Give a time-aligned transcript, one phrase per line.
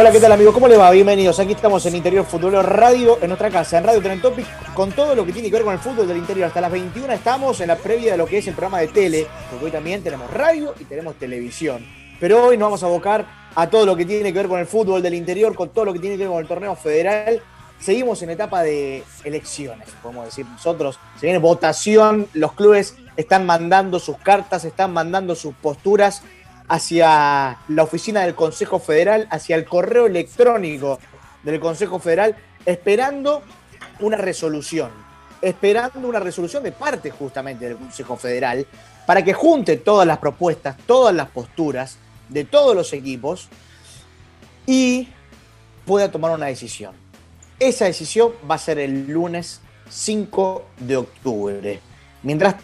[0.00, 0.54] Hola, ¿qué tal amigos?
[0.54, 0.90] ¿Cómo les va?
[0.92, 1.38] Bienvenidos.
[1.40, 5.14] Aquí estamos en Interior Futbolero Radio, en nuestra casa, en Radio Tren Topic, con todo
[5.14, 6.46] lo que tiene que ver con el fútbol del interior.
[6.46, 9.26] Hasta las 21 estamos en la previa de lo que es el programa de tele,
[9.50, 11.84] porque hoy también tenemos radio y tenemos televisión.
[12.18, 14.64] Pero hoy nos vamos a abocar a todo lo que tiene que ver con el
[14.64, 17.42] fútbol del interior, con todo lo que tiene que ver con el torneo federal.
[17.78, 20.98] Seguimos en etapa de elecciones, podemos decir nosotros.
[21.20, 26.22] Se viene votación, los clubes están mandando sus cartas, están mandando sus posturas
[26.70, 31.00] hacia la oficina del Consejo Federal, hacia el correo electrónico
[31.42, 33.42] del Consejo Federal, esperando
[33.98, 34.88] una resolución,
[35.42, 38.64] esperando una resolución de parte justamente del Consejo Federal,
[39.04, 41.96] para que junte todas las propuestas, todas las posturas
[42.28, 43.48] de todos los equipos
[44.64, 45.08] y
[45.84, 46.94] pueda tomar una decisión.
[47.58, 51.80] Esa decisión va a ser el lunes 5 de octubre.
[52.22, 52.54] Mientras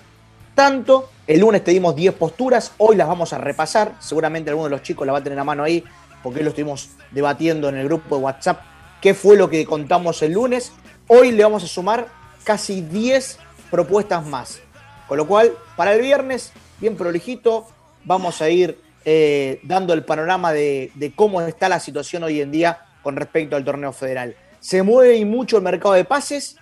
[0.55, 3.95] tanto, el lunes te dimos 10 posturas, hoy las vamos a repasar.
[3.99, 5.83] Seguramente alguno de los chicos la va a tener a mano ahí,
[6.23, 8.61] porque lo estuvimos debatiendo en el grupo de WhatsApp.
[9.01, 10.73] ¿Qué fue lo que contamos el lunes?
[11.09, 12.07] Hoy le vamos a sumar
[12.45, 13.39] casi 10
[13.71, 14.61] propuestas más.
[15.09, 17.67] Con lo cual, para el viernes, bien prolijito,
[18.05, 22.53] vamos a ir eh, dando el panorama de, de cómo está la situación hoy en
[22.53, 24.37] día con respecto al torneo federal.
[24.61, 26.57] Se mueve y mucho el mercado de pases,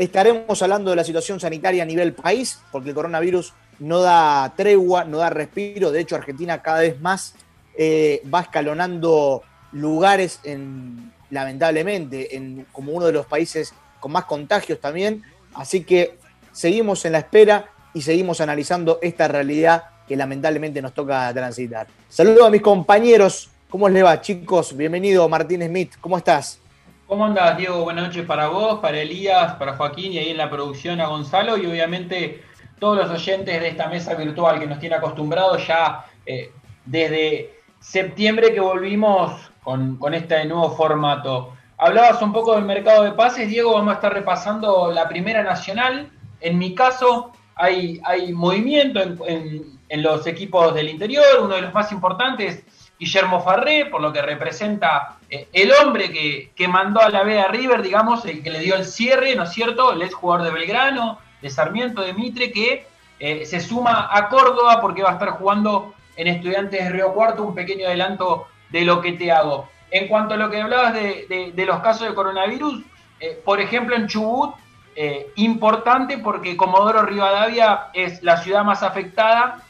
[0.00, 5.04] Estaremos hablando de la situación sanitaria a nivel país, porque el coronavirus no da tregua,
[5.04, 5.90] no da respiro.
[5.90, 7.34] De hecho, Argentina cada vez más
[7.76, 9.42] eh, va escalonando
[9.72, 15.22] lugares, en, lamentablemente, en, como uno de los países con más contagios también.
[15.54, 16.18] Así que
[16.52, 21.86] seguimos en la espera y seguimos analizando esta realidad que lamentablemente nos toca transitar.
[22.08, 23.50] Saludos a mis compañeros.
[23.68, 24.76] ¿Cómo les va, chicos?
[24.76, 25.94] Bienvenido, Martín Smith.
[26.00, 26.60] ¿Cómo estás?
[27.06, 27.82] ¿Cómo andas, Diego?
[27.82, 31.56] Buenas noches para vos, para Elías, para Joaquín y ahí en la producción a Gonzalo
[31.56, 32.42] y obviamente
[32.80, 36.50] todos los oyentes de esta mesa virtual que nos tiene acostumbrados ya eh,
[36.84, 41.52] desde septiembre que volvimos con, con, este nuevo formato.
[41.78, 46.10] Hablabas un poco del mercado de pases, Diego, vamos a estar repasando la primera nacional.
[46.40, 51.74] En mi caso hay, hay movimiento en, en, los equipos del interior, uno de los
[51.74, 52.64] más importantes
[52.98, 57.40] Guillermo Farré, por lo que representa eh, el hombre que, que, mandó a la B
[57.40, 59.92] a River, digamos, el que le dio el cierre, ¿no es cierto?
[59.92, 62.86] El ex jugador de Belgrano, de Sarmiento, de Mitre, que
[63.18, 67.42] eh, se suma a Córdoba porque va a estar jugando en Estudiantes de Río Cuarto,
[67.42, 69.68] un pequeño adelanto de lo que te hago.
[69.90, 72.82] En cuanto a lo que hablabas de, los casos de coronavirus,
[73.18, 74.54] eh, por ejemplo, en Chubut,
[74.96, 79.62] eh, importante porque Comodoro Rivadavia es la ciudad más afectada,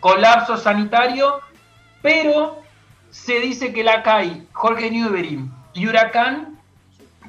[0.00, 1.42] colapso sanitario
[2.02, 2.62] pero
[3.10, 5.40] se dice que la CAI, Jorge Newbery
[5.74, 6.57] y Huracán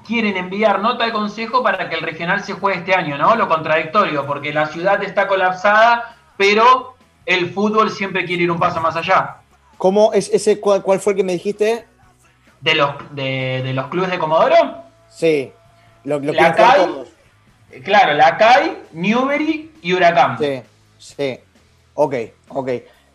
[0.10, 3.36] quieren enviar nota de consejo para que el regional se juegue este año, ¿no?
[3.36, 6.96] Lo contradictorio, porque la ciudad está colapsada, pero
[7.28, 9.36] el fútbol siempre quiere ir un paso más allá.
[9.78, 11.86] ¿Cómo es ese cuál, cuál fue el que me dijiste?
[12.60, 14.56] ¿De los, de, de los clubes de Comodoro?
[15.10, 15.54] Sí.
[16.06, 16.88] Lo, lo la CAI,
[17.84, 20.40] claro, la CAI, Newbery y Huracán.
[20.40, 20.64] Sí,
[20.98, 21.40] sí.
[21.94, 22.16] Ok,
[22.48, 22.70] ok.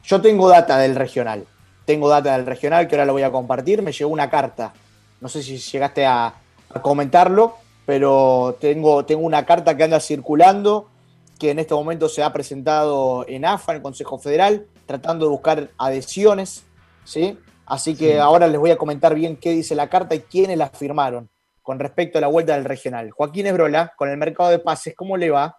[0.04, 1.44] Yo tengo data del regional.
[1.86, 3.82] Tengo data del regional que ahora lo voy a compartir.
[3.82, 4.72] Me llegó una carta.
[5.20, 6.34] No sé si llegaste a,
[6.70, 7.54] a comentarlo,
[7.86, 10.88] pero tengo, tengo una carta que anda circulando
[11.38, 15.30] que en este momento se ha presentado en AFA, en el Consejo Federal, tratando de
[15.30, 16.64] buscar adhesiones.
[17.04, 17.38] ¿sí?
[17.66, 18.18] Así que sí.
[18.18, 21.28] ahora les voy a comentar bien qué dice la carta y quiénes la firmaron
[21.62, 23.10] con respecto a la vuelta del regional.
[23.10, 25.58] Joaquín Esbrola, con el mercado de pases, ¿cómo le va?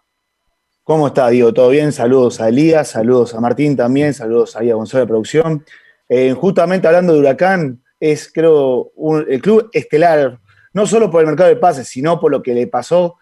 [0.84, 1.52] ¿Cómo está, Diego?
[1.52, 1.90] ¿Todo bien?
[1.90, 5.64] Saludos a Elías, saludos a Martín también, saludos ahí a Gonzalo de Producción.
[6.08, 10.38] Eh, justamente hablando de Huracán, es creo un, el club estelar,
[10.76, 13.16] no solo por el mercado de pases, sino por lo que le pasó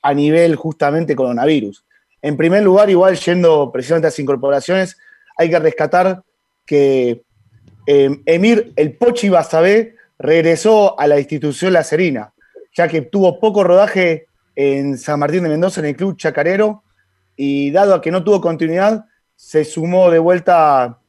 [0.00, 1.84] a nivel justamente coronavirus.
[2.22, 4.96] En primer lugar, igual yendo precisamente a las incorporaciones,
[5.36, 6.22] hay que rescatar
[6.64, 7.24] que
[7.88, 12.32] eh, Emir El Pochi Basabé regresó a la institución La Serina,
[12.76, 16.84] ya que tuvo poco rodaje en San Martín de Mendoza, en el club Chacarero,
[17.34, 21.00] y dado a que no tuvo continuidad, se sumó de vuelta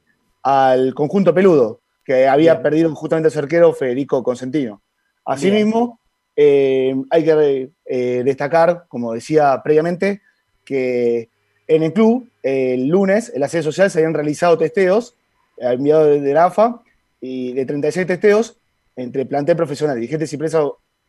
[0.42, 4.82] al conjunto peludo, que había perdido justamente el cerquero Federico Consentino.
[5.26, 6.00] Asimismo,
[6.36, 10.22] eh, hay que eh, destacar, como decía previamente,
[10.66, 11.30] que
[11.68, 15.16] en el club, el lunes, en la sede social se habían realizado testeos
[15.58, 16.82] enviado de AFA
[17.20, 18.58] y de 36 testeos
[18.96, 20.64] entre plantel profesional, dirigentes y prensa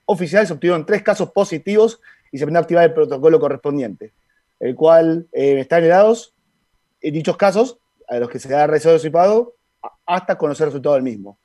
[0.05, 2.01] oficiales se obtuvieron tres casos positivos
[2.31, 4.13] y se a activar el protocolo correspondiente,
[4.61, 6.35] el cual eh, están heredados
[7.01, 9.55] en dichos casos a los que se ha resuelto
[10.07, 11.39] hasta conocer el resultado del mismo.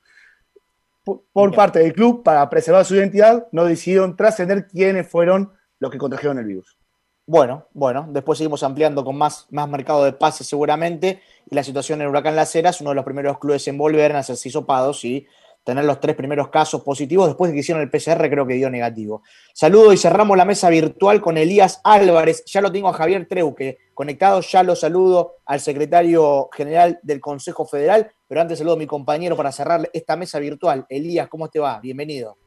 [1.31, 5.97] Por, parte del club, para preservar su identidad, no decidieron trascender quiénes fueron los que
[5.97, 6.77] contrajeron el virus.
[7.25, 11.21] Bueno, bueno, después seguimos ampliando con más, más mercado de pases seguramente.
[11.49, 14.19] Y la situación en Huracán Las Heras, uno de los primeros clubes en volver a
[14.19, 15.27] hacerse hisopados y
[15.67, 17.27] tener los tres primeros casos positivos.
[17.27, 19.21] Después de que hicieron el PCR, creo que dio negativo.
[19.53, 22.45] Saludo y cerramos la mesa virtual con Elías Álvarez.
[22.45, 24.39] Ya lo tengo a Javier Treuque conectado.
[24.39, 28.09] Ya lo saludo al secretario general del Consejo Federal.
[28.29, 30.85] Pero antes saludo a mi compañero para cerrar esta mesa virtual.
[30.87, 31.81] Elías, ¿cómo te va?
[31.81, 32.37] Bienvenido.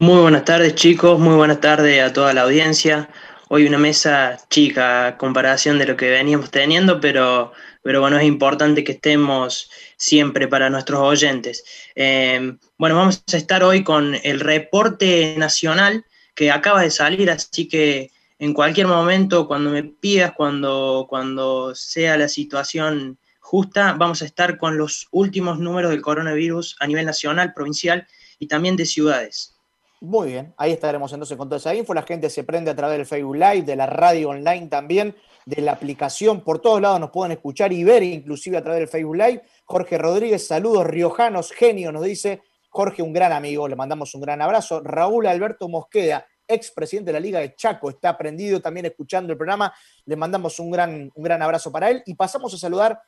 [0.00, 1.20] Muy buenas tardes, chicos.
[1.20, 3.08] Muy buenas tardes a toda la audiencia.
[3.48, 7.52] Hoy una mesa chica a comparación de lo que veníamos teniendo, pero,
[7.86, 11.62] pero bueno, es importante que estemos siempre para nuestros oyentes.
[11.94, 16.04] Eh, bueno, vamos a estar hoy con el reporte nacional
[16.34, 18.10] que acaba de salir, así que
[18.40, 24.58] en cualquier momento, cuando me pidas, cuando, cuando sea la situación justa, vamos a estar
[24.58, 28.04] con los últimos números del coronavirus a nivel nacional, provincial
[28.40, 29.54] y también de ciudades.
[30.00, 31.94] Muy bien, ahí estaremos entonces con toda esa info.
[31.94, 35.14] La gente se prende a través del Facebook Live, de la radio online también,
[35.46, 36.42] de la aplicación.
[36.42, 39.42] Por todos lados nos pueden escuchar y ver, inclusive a través del Facebook Live.
[39.64, 42.42] Jorge Rodríguez, saludos riojanos, genio, nos dice.
[42.68, 44.80] Jorge, un gran amigo, le mandamos un gran abrazo.
[44.80, 49.72] Raúl Alberto Mosqueda, expresidente de la Liga de Chaco, está prendido también escuchando el programa.
[50.04, 52.02] Le mandamos un gran, un gran abrazo para él.
[52.04, 53.00] Y pasamos a saludar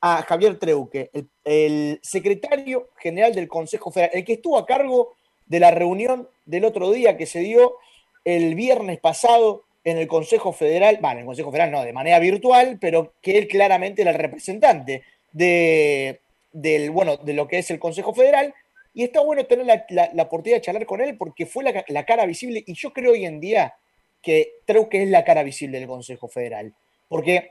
[0.00, 5.14] a Javier Treuque, el, el secretario general del Consejo Federal, el que estuvo a cargo
[5.46, 7.76] de la reunión del otro día que se dio
[8.24, 12.18] el viernes pasado en el Consejo Federal, bueno, en el Consejo Federal no, de manera
[12.18, 15.02] virtual, pero que él claramente era el representante
[15.32, 16.20] de,
[16.52, 18.54] del, bueno, de lo que es el Consejo Federal.
[18.94, 22.62] Y está bueno tener la, oportunidad de charlar con él porque fue la, cara visible
[22.66, 23.74] y yo creo hoy en día
[24.20, 26.74] que creo que es la cara visible del Consejo Federal.
[27.08, 27.48] Porque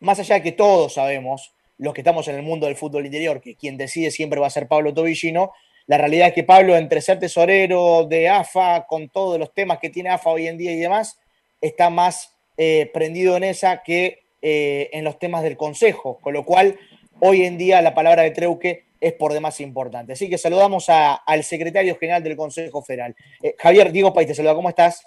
[0.00, 3.40] más allá de que todos sabemos, los que estamos en el mundo del fútbol interior,
[3.40, 5.52] que quien decide siempre va a ser Pablo Tobillino,
[5.86, 9.90] la realidad es que Pablo, entre ser tesorero de AFA, con todos los temas que
[9.90, 11.18] tiene AFA hoy en día y demás,
[11.66, 16.44] está más eh, prendido en esa que eh, en los temas del Consejo, con lo
[16.44, 16.78] cual
[17.20, 20.12] hoy en día la palabra de Treuque es por demás importante.
[20.12, 23.16] Así que saludamos al secretario general del Consejo Federal.
[23.42, 25.06] Eh, Javier, Diego País, te saluda, ¿cómo estás?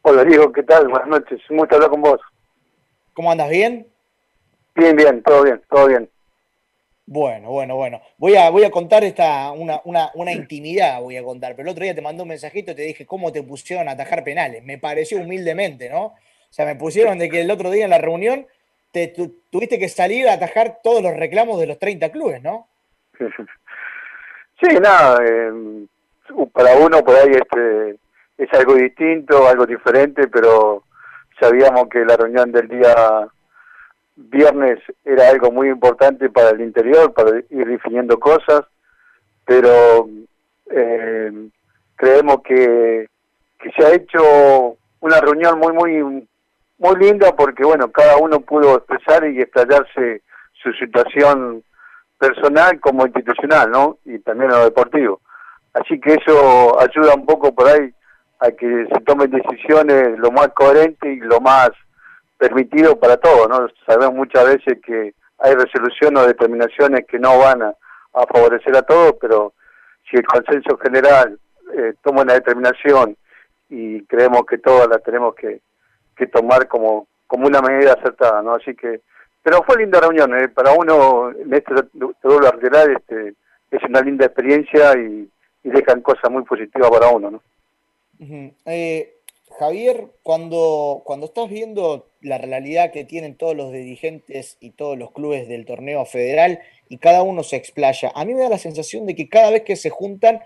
[0.00, 0.88] Hola Diego, ¿qué tal?
[0.88, 2.20] Buenas noches, un gusto hablar con vos.
[3.12, 3.50] ¿Cómo andas?
[3.50, 3.86] ¿Bien?
[4.74, 6.08] Bien, bien, todo bien, todo bien.
[7.12, 8.00] Bueno, bueno, bueno.
[8.16, 11.54] Voy a, voy a contar esta, una, una, intimidad, voy a contar.
[11.54, 13.92] Pero el otro día te mandé un mensajito y te dije cómo te pusieron a
[13.92, 14.64] atajar penales.
[14.64, 16.04] Me pareció humildemente, ¿no?
[16.04, 16.14] O
[16.48, 18.46] sea, me pusieron de que el otro día en la reunión
[18.92, 19.08] te
[19.50, 22.66] tuviste que salir a atajar todos los reclamos de los 30 clubes, ¿no?
[24.60, 25.18] Sí, nada.
[25.26, 25.86] Eh,
[26.52, 27.96] para uno por ahí este,
[28.38, 30.84] es algo distinto, algo diferente, pero
[31.40, 33.26] sabíamos que la reunión del día
[34.16, 38.62] viernes era algo muy importante para el interior, para ir definiendo cosas,
[39.44, 40.08] pero
[40.70, 41.48] eh,
[41.96, 43.08] creemos que,
[43.58, 46.28] que se ha hecho una reunión muy, muy,
[46.78, 50.22] muy linda porque, bueno, cada uno pudo expresar y estallarse
[50.62, 51.62] su situación
[52.18, 53.98] personal como institucional, ¿no?
[54.04, 55.20] Y también en lo deportivo.
[55.74, 57.92] Así que eso ayuda un poco por ahí
[58.40, 61.70] a que se tomen decisiones lo más coherentes y lo más
[62.38, 63.68] permitido para todos, ¿no?
[63.86, 67.74] Sabemos muchas veces que hay resoluciones o determinaciones que no van a,
[68.12, 69.54] favorecer a todos, pero
[70.10, 71.38] si el consenso general
[71.74, 73.16] eh, toma una determinación
[73.70, 75.60] y creemos que todas la tenemos que,
[76.30, 78.54] tomar como, como una medida acertada, ¿no?
[78.54, 79.00] Así que,
[79.42, 80.48] pero fue linda reunión, ¿eh?
[80.48, 83.34] para uno, en este, te vuelvo a este,
[83.72, 85.28] es una linda experiencia y,
[85.64, 87.42] dejan cosas muy positivas para uno, ¿no?
[89.58, 95.12] Javier, cuando, cuando estás viendo la realidad que tienen todos los dirigentes y todos los
[95.12, 99.06] clubes del torneo federal y cada uno se explaya, a mí me da la sensación
[99.06, 100.40] de que cada vez que se juntan,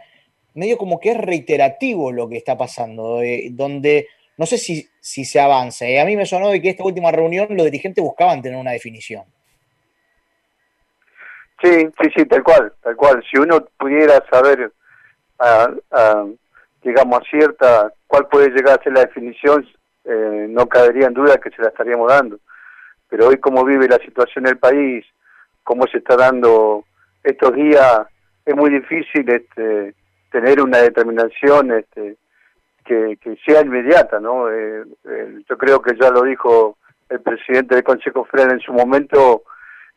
[0.55, 5.25] medio como que es reiterativo lo que está pasando, eh, donde no sé si, si
[5.25, 5.87] se avanza.
[5.87, 6.01] Eh.
[6.01, 9.25] A mí me sonó de que esta última reunión los dirigentes buscaban tener una definición.
[11.63, 13.25] Sí, sí, sí, tal cual, tal cual.
[13.31, 14.73] Si uno pudiera saber
[15.39, 16.27] a,
[16.83, 19.67] digamos, cierta cuál puede llegar a ser la definición,
[20.07, 22.39] eh, no cabería en duda que se la estaríamos dando.
[23.09, 25.05] pero hoy como vive la situación del país,
[25.63, 26.85] cómo se está dando
[27.23, 28.07] estos días,
[28.45, 29.95] es muy difícil este,
[30.31, 32.17] tener una determinación este,
[32.85, 34.49] que, sea inmediata, ¿no?
[34.51, 38.73] Eh, eh, yo creo que ya lo dijo el presidente del Consejo Federal en su
[38.73, 39.43] momento,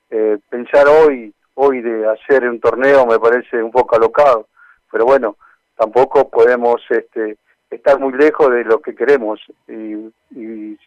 [0.10, 4.48] eh, pensar hoy, hoy de hacer un torneo me parece un poco alocado,
[4.92, 5.38] pero bueno,
[5.78, 7.38] tampoco podemos este,
[7.70, 9.40] estar muy lejos de lo que queremos.
[9.68, 10.12] Y,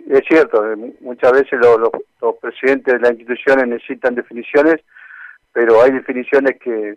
[0.08, 0.64] es cierto,
[1.00, 4.80] muchas veces los presidentes de las instituciones necesitan definiciones,
[5.52, 6.96] pero hay definiciones que,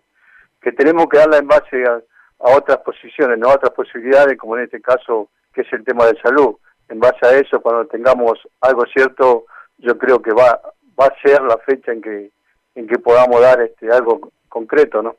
[0.60, 2.00] que tenemos que darla en base a,
[2.40, 6.06] a otras posiciones, no a otras posibilidades, como en este caso, que es el tema
[6.06, 6.56] de salud.
[6.88, 9.46] En base a eso, cuando tengamos algo cierto,
[9.78, 10.60] yo creo que va,
[10.98, 12.30] va a ser la fecha en que,
[12.74, 15.16] en que podamos dar este algo concreto, ¿no?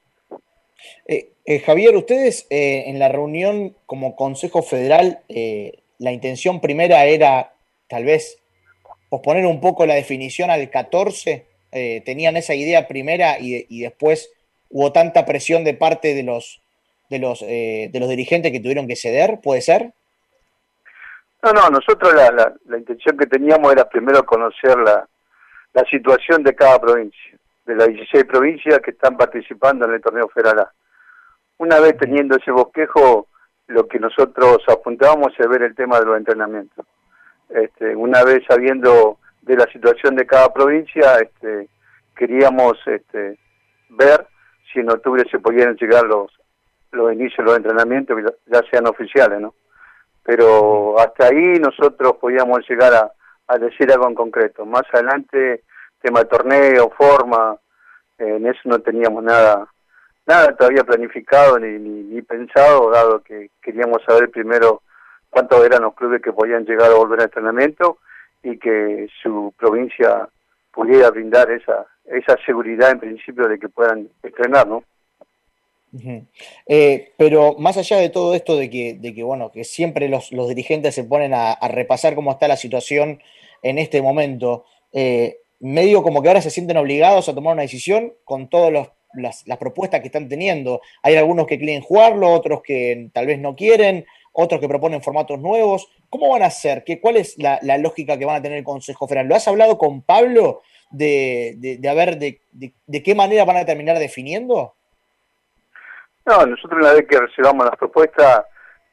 [1.05, 5.22] Eh, eh, Javier, ustedes eh, en la reunión como Consejo Federal,
[6.00, 7.53] la intención primera era
[7.88, 8.39] tal vez
[9.10, 11.46] posponer un poco la definición al 14.
[12.05, 14.31] ¿Tenían esa idea primera y, después
[14.69, 16.62] hubo tanta presión de parte de los,
[17.10, 19.39] de, los, de los dirigentes que tuvieron que ceder?
[19.41, 19.91] ¿Puede ser?
[21.43, 25.07] No, no, nosotros la, la, intención que teníamos era primero conocer la,
[25.74, 30.27] la situación de cada provincia, de las 16 provincias que están participando en el torneo
[30.29, 30.67] federal
[31.57, 33.27] Una vez teniendo ese bosquejo,
[33.67, 36.86] lo que nosotros apuntábamos es ver el tema de los entrenamientos.
[37.50, 41.69] Este, una vez sabiendo de la situación de cada provincia, este,
[42.15, 43.38] queríamos este,
[43.89, 44.25] ver
[44.71, 46.31] si en octubre se podían llegar los,
[46.91, 49.53] los inicios de los entrenamientos, ya sean oficiales, ¿no?
[50.27, 54.65] pero hasta ahí nosotros podíamos llegar a, decir algo en concreto.
[54.65, 55.63] Más adelante,
[56.07, 57.57] tema de torneo, forma,
[58.17, 59.67] en eso no teníamos nada
[60.25, 64.81] nada todavía planificado ni, ni, pensado, dado que queríamos saber primero
[65.29, 67.97] cuántos eran los clubes que podían llegar a volver a entrenamiento
[68.43, 70.27] y que su provincia
[70.73, 74.83] pudiera brindar esa, esa seguridad en principio de que puedan estrenar, ¿no?
[76.67, 80.29] Eh, pero más allá de todo esto de que, de que bueno, que siempre los,
[80.29, 83.21] dirigentes se ponen a, repasar cómo está la situación
[83.63, 88.13] en este momento, eh, medio como que ahora se sienten obligados a tomar una decisión
[88.23, 88.71] con todas
[89.13, 90.81] las, propuestas que están teniendo.
[91.03, 95.39] Hay algunos que quieren jugarlo, otros que tal vez no quieren, otros que proponen formatos
[95.39, 95.89] nuevos.
[96.09, 96.83] ¿Cómo van a hacer?
[96.83, 99.27] ¿Qué, ¿Cuál es la, lógica que van a tener el Consejo Federal?
[99.27, 100.61] ¿Lo has hablado con Pablo
[100.91, 104.75] de, de, de, de, de qué manera van a terminar definiendo?
[106.27, 108.45] No, nosotros una vez que recibamos las propuestas,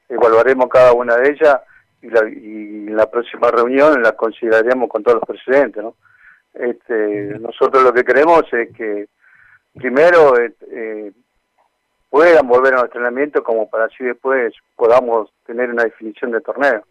[0.08, 1.60] evaluaremos cada una de ellas
[2.00, 5.82] y, la, y en la próxima reunión la consideraremos con todos los presidentes.
[5.82, 5.96] ¿no?
[6.54, 9.08] Este, nosotros lo que queremos es que
[9.74, 11.12] primero eh,
[12.08, 16.84] puedan volver a nuestro entrenamiento como para así después podamos tener una definición de torneo.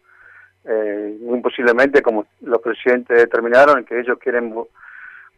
[0.66, 4.54] Eh, muy posiblemente, como los presidentes determinaron, que ellos quieren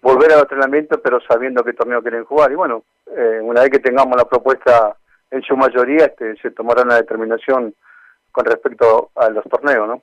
[0.03, 2.53] volver al entrenamiento, pero sabiendo qué torneo quieren jugar.
[2.53, 4.97] Y bueno, eh, una vez que tengamos la propuesta
[5.31, 7.75] en su mayoría, este, se tomará una determinación
[8.31, 10.03] con respecto a los torneos, ¿no?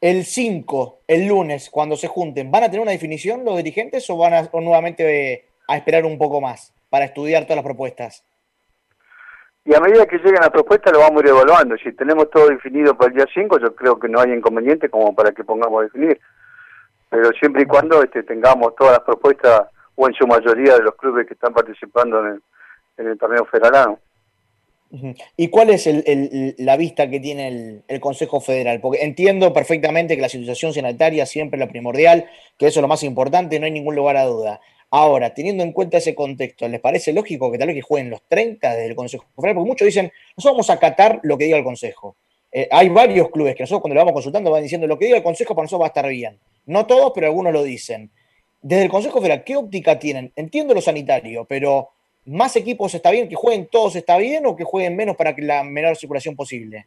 [0.00, 4.16] El 5, el lunes, cuando se junten, ¿van a tener una definición los dirigentes o
[4.16, 8.24] van a nuevamente a esperar un poco más para estudiar todas las propuestas?
[9.64, 11.76] Y a medida que lleguen las propuestas lo vamos a ir evaluando.
[11.76, 15.14] Si tenemos todo definido para el día 5, yo creo que no hay inconveniente como
[15.14, 16.18] para que pongamos a definir
[17.10, 20.94] pero siempre y cuando este, tengamos todas las propuestas o en su mayoría de los
[20.94, 22.40] clubes que están participando en
[22.96, 23.98] el, torneo federal.
[25.36, 25.88] ¿Y cuál es
[26.58, 28.80] la vista que tiene el, Consejo Federal?
[28.80, 32.26] Porque entiendo perfectamente que la situación sanitaria siempre es la primordial,
[32.58, 34.60] que eso es lo más importante, no hay ningún lugar a duda.
[34.90, 38.22] Ahora, teniendo en cuenta ese contexto, ¿les parece lógico que tal vez que jueguen los
[38.26, 39.54] 30 desde el Consejo Federal?
[39.54, 42.16] Porque muchos dicen, nosotros vamos a acatar lo que diga el Consejo.
[42.50, 45.18] Eh, hay varios clubes que nosotros cuando lo vamos consultando van diciendo lo que diga
[45.18, 46.40] el Consejo para nosotros va a estar bien.
[46.66, 48.10] No todos, pero algunos lo dicen.
[48.60, 50.32] Desde el Consejo Federal, ¿qué óptica tienen?
[50.34, 51.90] Entiendo lo sanitario, pero
[52.30, 53.28] ¿más equipos está bien?
[53.28, 56.86] ¿Que jueguen todos está bien o que jueguen menos para que la menor circulación posible?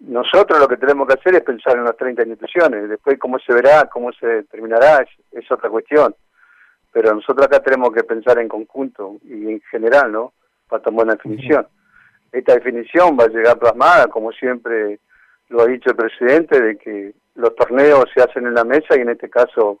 [0.00, 2.88] Nosotros lo que tenemos que hacer es pensar en las 30 instituciones.
[2.88, 6.14] Después cómo se verá, cómo se terminará, es, otra cuestión.
[6.92, 10.32] Pero nosotros acá tenemos que pensar en conjunto y en general, ¿no?
[10.68, 11.66] Para tomar una definición.
[12.30, 14.98] Esta definición va a llegar plasmada, como siempre
[15.48, 19.00] lo ha dicho el presidente, de que los torneos se hacen en la mesa y
[19.00, 19.80] en este caso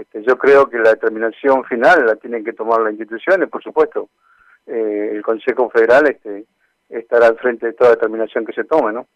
[0.00, 4.10] Este, yo creo que la determinación final la tienen que tomar las instituciones, por supuesto.
[4.66, 6.44] Eh, el Consejo Federal este,
[6.90, 9.06] estará al frente de toda determinación que se tome, ¿no?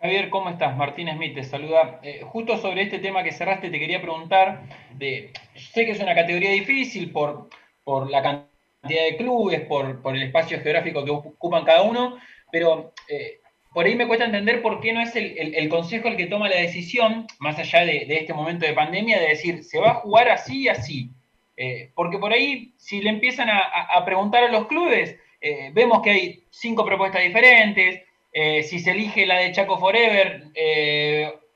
[0.00, 0.76] Javier, ¿cómo estás?
[0.76, 2.00] Martín Smith te saluda.
[2.02, 4.62] Eh, justo sobre este tema que cerraste te quería preguntar,
[4.96, 7.48] de, sé que es una categoría difícil por,
[7.84, 12.18] por la cantidad de clubes, por, por el espacio geográfico que ocupan cada uno,
[12.50, 13.40] pero eh,
[13.72, 16.56] por ahí me cuesta entender por qué no es el, consejo el que toma la
[16.56, 20.62] decisión, más allá de, este momento de pandemia, de decir, se va a jugar así
[20.62, 21.10] y así.
[21.56, 26.10] Eh, porque por ahí, si le empiezan a, preguntar a los clubes, eh, vemos que
[26.10, 28.02] hay cinco propuestas diferentes.
[28.32, 30.44] eh, si se elige la de Chaco Forever,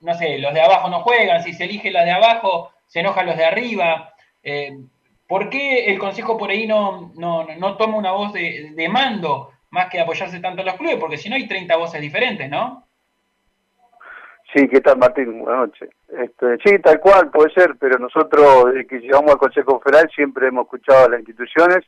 [0.00, 1.42] no sé, los de abajo no juegan.
[1.42, 4.14] Si se elige la de abajo, se enojan los de arriba.
[5.28, 7.12] ¿Por qué el Consejo por ahí no,
[7.78, 10.98] toma una voz de mando más que apoyarse tanto a los clubes?
[11.00, 12.86] Porque si no hay 30 voces diferentes, ¿no?
[14.54, 15.40] Sí, ¿qué tal Martín?
[15.40, 15.88] Buenas noches.
[16.08, 20.48] Este, sí, tal cual, puede ser, pero nosotros desde que llegamos al Consejo Federal siempre
[20.48, 21.84] hemos escuchado a las instituciones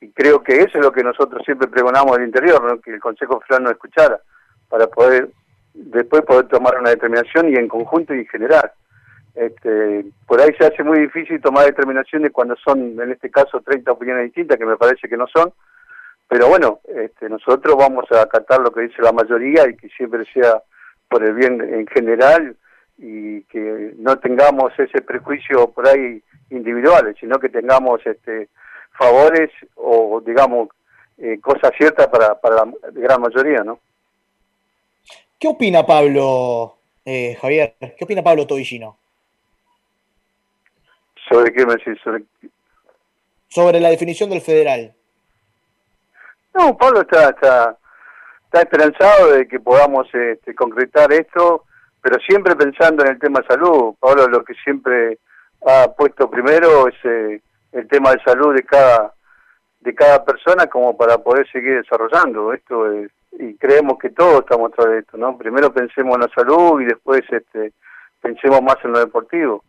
[0.00, 3.40] y creo que eso es lo que nosotros siempre pregonamos del interior, que el Consejo
[3.40, 4.18] Federal nos escuchara
[4.68, 5.28] para poder
[5.74, 8.72] después poder tomar una determinación y en conjunto y en general.
[9.34, 13.92] Este, por ahí se hace muy difícil tomar determinaciones cuando son, en este caso, 30
[13.92, 15.52] opiniones distintas, que me parece que no son,
[16.28, 20.24] pero bueno, este, nosotros vamos a acatar lo que dice la mayoría y que siempre
[20.32, 20.62] sea
[21.08, 22.56] por el bien en general
[22.98, 28.48] y que no tengamos ese prejuicio por ahí individuales, sino que tengamos este
[28.96, 30.68] favores o digamos
[31.18, 33.78] eh, cosas ciertas para, para la gran mayoría, ¿no?
[35.38, 37.74] ¿Qué opina Pablo, eh, Javier?
[37.78, 38.96] ¿Qué opina Pablo Tobillino
[41.28, 41.98] ¿Sobre qué me decís?
[42.02, 42.24] Sobre...
[43.48, 44.94] sobre la definición del federal?
[46.54, 47.76] No, Pablo está, está,
[48.44, 51.64] está esperanzado de que podamos este, concretar esto,
[52.00, 53.94] pero siempre pensando en el tema salud.
[53.98, 55.18] Pablo lo que siempre
[55.66, 57.40] ha puesto primero es eh,
[57.72, 59.12] el tema de salud de cada
[59.80, 64.70] de cada persona como para poder seguir desarrollando esto es- y creemos que todos estamos
[64.72, 65.36] atrás de esto, ¿no?
[65.36, 67.72] Primero pensemos en la salud y después este
[68.20, 69.64] pensemos más en lo deportivo.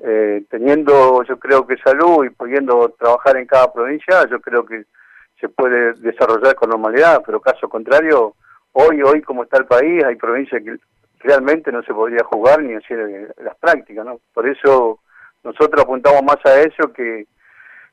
[0.00, 4.84] Eh, teniendo yo creo que salud y pudiendo trabajar en cada provincia, yo creo que
[5.40, 8.34] se puede desarrollar con normalidad, pero caso contrario,
[8.72, 10.76] hoy, hoy como está el país, hay provincias que
[11.20, 14.20] realmente no se podría jugar ni hacer eh, las prácticas, ¿no?
[14.32, 15.00] Por eso
[15.42, 17.26] nosotros apuntamos más a eso que,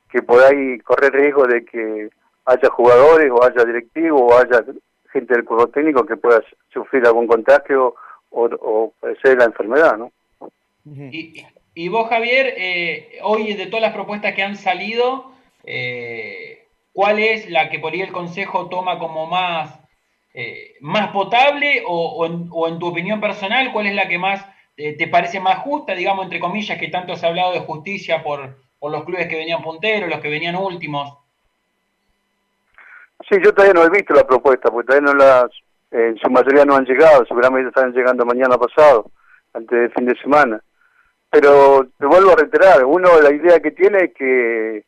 [0.09, 2.09] que por ahí correr riesgo de que
[2.45, 4.63] haya jugadores o haya directivos o haya
[5.11, 6.41] gente del cuerpo técnico que pueda
[6.73, 7.95] sufrir algún contagio
[8.29, 10.11] o, o padecer la enfermedad, ¿no?
[10.85, 15.31] Y, y vos, Javier, eh, hoy de todas las propuestas que han salido,
[15.63, 16.60] eh,
[16.93, 19.79] ¿cuál es la que por ahí el Consejo toma como más,
[20.33, 24.45] eh, más potable o, o en, tu opinión personal, cuál es la que más
[24.77, 28.23] eh, te parece más justa, digamos, entre comillas, que tanto se ha hablado de justicia
[28.23, 31.17] por, por los clubes que venían punteros, los que venían últimos?
[33.29, 35.45] Sí, yo todavía no he visto la propuesta, porque todavía no las,
[35.91, 39.11] eh, en su mayoría no han llegado, seguramente están llegando mañana pasado,
[39.53, 40.61] antes del fin de semana.
[41.29, 44.83] Pero te vuelvo a reiterar, uno la idea que tiene es que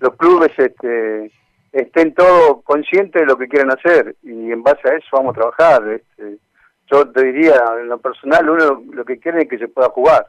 [0.00, 1.30] los clubes este,
[1.72, 5.40] estén todos conscientes de lo que quieren hacer y en base a eso vamos a
[5.40, 5.88] trabajar.
[5.88, 6.38] Este,
[6.90, 10.26] yo te diría, en lo personal, uno lo que quiere es que se pueda jugar.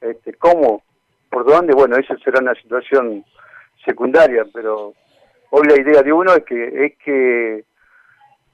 [0.00, 0.82] Este, ¿Cómo?
[1.30, 1.74] ¿Por dónde?
[1.74, 3.24] Bueno, eso será una situación
[3.84, 4.94] secundaria, pero
[5.56, 7.64] hoy la idea de uno es que es que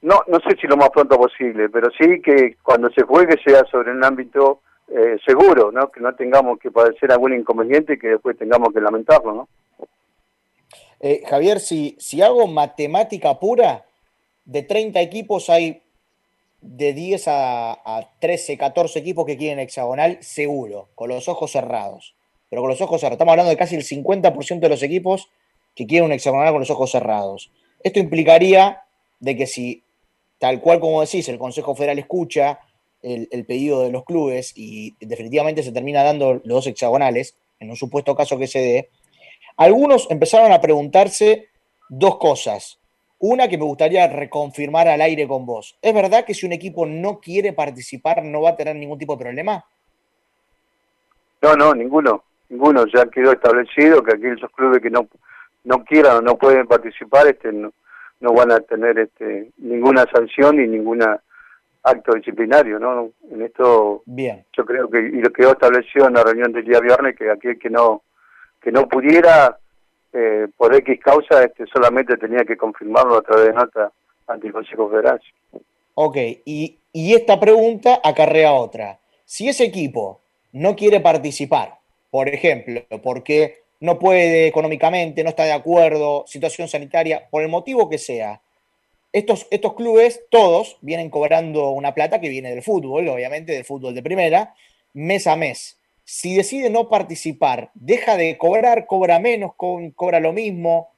[0.03, 3.63] no no sé si lo más pronto posible pero sí que cuando se juegue sea
[3.71, 8.09] sobre un ámbito eh, seguro no que no tengamos que padecer algún inconveniente y que
[8.09, 9.47] después tengamos que lamentarlo no
[11.01, 13.85] Eh, Javier, si, si hago matemática pura,
[14.45, 15.81] de 30 equipos hay
[16.61, 22.15] de 10 a, a 13, 14 equipos que quieren hexagonal seguro, con los ojos cerrados.
[22.49, 23.15] Pero con los ojos cerrados.
[23.15, 25.29] Estamos hablando de casi el 50% de los equipos
[25.75, 27.49] que quieren un hexagonal con los ojos cerrados.
[27.81, 28.83] Esto implicaría
[29.19, 29.83] de que si,
[30.37, 32.59] tal cual como decís, el Consejo Federal escucha
[33.01, 37.71] el, el pedido de los clubes y definitivamente se termina dando los dos hexagonales, en
[37.71, 38.89] un supuesto caso que se dé,
[39.57, 41.49] algunos empezaron a preguntarse
[41.89, 42.79] dos cosas.
[43.19, 45.77] Una que me gustaría reconfirmar al aire con vos.
[45.81, 49.15] ¿Es verdad que si un equipo no quiere participar no va a tener ningún tipo
[49.15, 49.63] de problema?
[51.41, 52.85] No, no, ninguno, ninguno.
[52.87, 55.07] Ya quedó establecido que aquellos clubes que no
[55.63, 57.71] no quieran o no pueden participar, este, no,
[58.19, 61.21] no van a tener este, ninguna sanción ni ninguna
[61.83, 63.11] acto disciplinario, ¿no?
[63.31, 64.45] En esto, Bien.
[64.53, 67.57] yo creo que y lo quedó establecido en la reunión del día viernes que aquel
[67.57, 68.03] que no
[68.61, 69.57] que no pudiera
[70.13, 73.91] eh, por X causa, este, solamente tenía que confirmarlo a través de nota
[74.27, 75.21] ante el Consejo Federal.
[75.95, 78.99] Ok, y, y esta pregunta acarrea otra.
[79.25, 80.21] Si ese equipo
[80.51, 81.77] no quiere participar,
[82.09, 87.89] por ejemplo, porque no puede económicamente, no está de acuerdo, situación sanitaria, por el motivo
[87.89, 88.41] que sea,
[89.13, 93.93] estos, estos clubes, todos, vienen cobrando una plata que viene del fútbol, obviamente del fútbol
[93.93, 94.53] de primera,
[94.93, 95.77] mes a mes.
[96.13, 100.89] Si decide no participar, deja de cobrar, cobra menos, co- cobra lo mismo.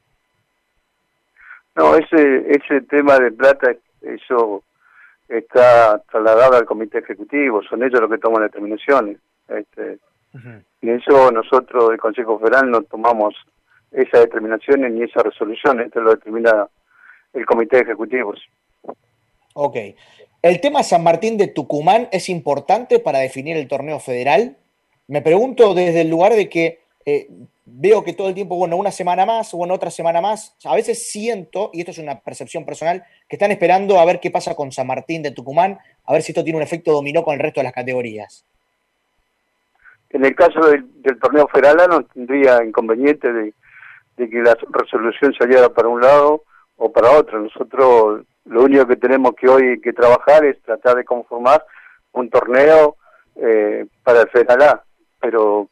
[1.76, 4.64] No, ese, ese tema de plata, eso
[5.28, 9.18] está trasladado al comité ejecutivo, son ellos los que toman las determinaciones.
[9.46, 9.98] Este,
[10.82, 13.36] y eso nosotros, el Consejo Federal, no tomamos
[13.92, 16.66] esas determinaciones ni esas resoluciones, esto lo determina
[17.34, 18.34] el comité ejecutivo.
[19.54, 19.76] Ok.
[20.42, 24.56] ¿El tema San Martín de Tucumán es importante para definir el torneo federal?
[25.08, 27.28] Me pregunto desde el lugar de que eh,
[27.66, 30.56] veo que todo el tiempo, bueno, una semana más, bueno, otra semana más.
[30.64, 34.30] A veces siento, y esto es una percepción personal, que están esperando a ver qué
[34.30, 37.34] pasa con San Martín de Tucumán, a ver si esto tiene un efecto dominó con
[37.34, 38.44] el resto de las categorías.
[40.10, 40.86] En el caso del,
[41.20, 43.52] torneo federal no tendría inconveniente de,
[44.16, 46.44] que la resolución saliera para un lado
[46.76, 47.40] o para otro.
[47.40, 51.64] Nosotros lo único que tenemos que hoy que trabajar es tratar de conformar
[52.12, 52.96] un torneo
[53.34, 54.82] eh, para el Federal
[55.24, 55.70] pero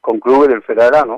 [0.00, 1.16] con clubes del Federal A, ¿no?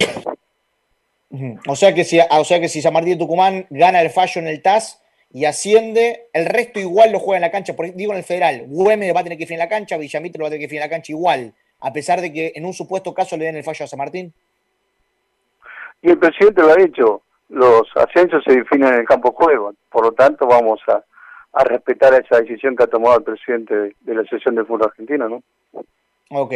[1.68, 4.40] O sea que si, o sea que si San Martín de Tucumán gana el fallo
[4.40, 7.76] en el TAS y asciende, el resto igual lo juega en la cancha.
[7.76, 10.38] Por, digo en el federal, Güemes va a tener que ir en la cancha, Villamitre
[10.38, 12.64] lo va a tener que ir en la cancha igual, a pesar de que en
[12.64, 14.32] un supuesto caso le den el fallo a San Martín.
[16.00, 20.04] Y el presidente lo ha dicho, los ascensos se definen en el campo juego, por
[20.04, 21.04] lo tanto vamos a,
[21.52, 24.84] a respetar esa decisión que ha tomado el presidente de, de la Asociación de Fútbol
[24.84, 25.42] Argentino, ¿no?
[26.30, 26.54] Ok.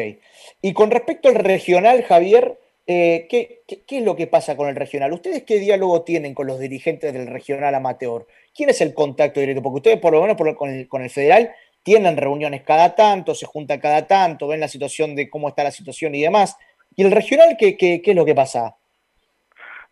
[0.62, 4.68] Y con respecto al regional, Javier, eh, ¿qué, qué, qué es lo que pasa con
[4.68, 5.12] el regional?
[5.12, 8.26] ¿Ustedes qué diálogo tienen con los dirigentes del regional amateur?
[8.54, 9.62] ¿Quién es el contacto directo?
[9.62, 11.52] Porque ustedes, por lo menos por lo- con, el, con el federal,
[11.82, 15.70] tienen reuniones cada tanto, se juntan cada tanto, ven la situación de cómo está la
[15.70, 16.56] situación y demás.
[16.96, 18.76] ¿Y el regional qué, qué, qué es lo que pasa?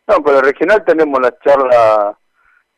[0.08, 2.16] No, con el regional tenemos las charlas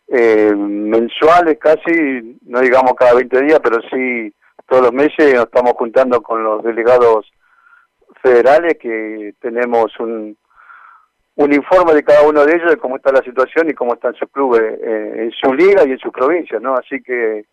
[0.08, 4.32] eh, mensuales casi, no digamos cada 20 días, pero sí
[4.70, 7.28] todos los meses nos estamos juntando con los delegados
[8.22, 10.36] federales que tenemos un,
[11.34, 14.14] un informe de cada uno de ellos de cómo está la situación y cómo están
[14.14, 16.74] sus clubes eh, en su liga y en sus provincias, ¿no?
[16.74, 17.46] Así que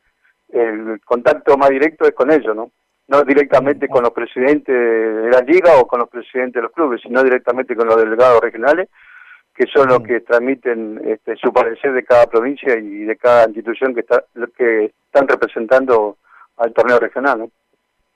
[0.50, 2.70] el contacto más directo es con ellos, ¿no?
[3.08, 7.02] No directamente con los presidentes de la liga o con los presidentes de los clubes,
[7.02, 8.90] sino directamente con los delegados regionales,
[9.56, 13.96] que son los que transmiten este, su parecer de cada provincia y de cada institución
[13.96, 14.24] que, está,
[14.56, 16.18] que están representando
[16.58, 17.50] al torneo regional.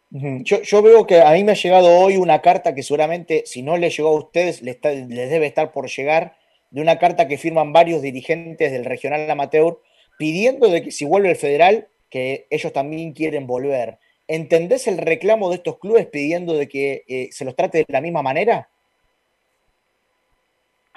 [0.09, 3.61] Yo, yo veo que a mí me ha llegado hoy una carta que seguramente, si
[3.63, 6.35] no les llegó a ustedes, les, está- les debe estar por llegar,
[6.69, 9.77] de una carta que firman varios dirigentes del regional amateur
[10.17, 13.99] pidiendo de que si vuelve el federal, que ellos también quieren volver.
[14.27, 18.01] ¿Entendés el reclamo de estos clubes pidiendo de que eh, se los trate de la
[18.01, 18.69] misma manera?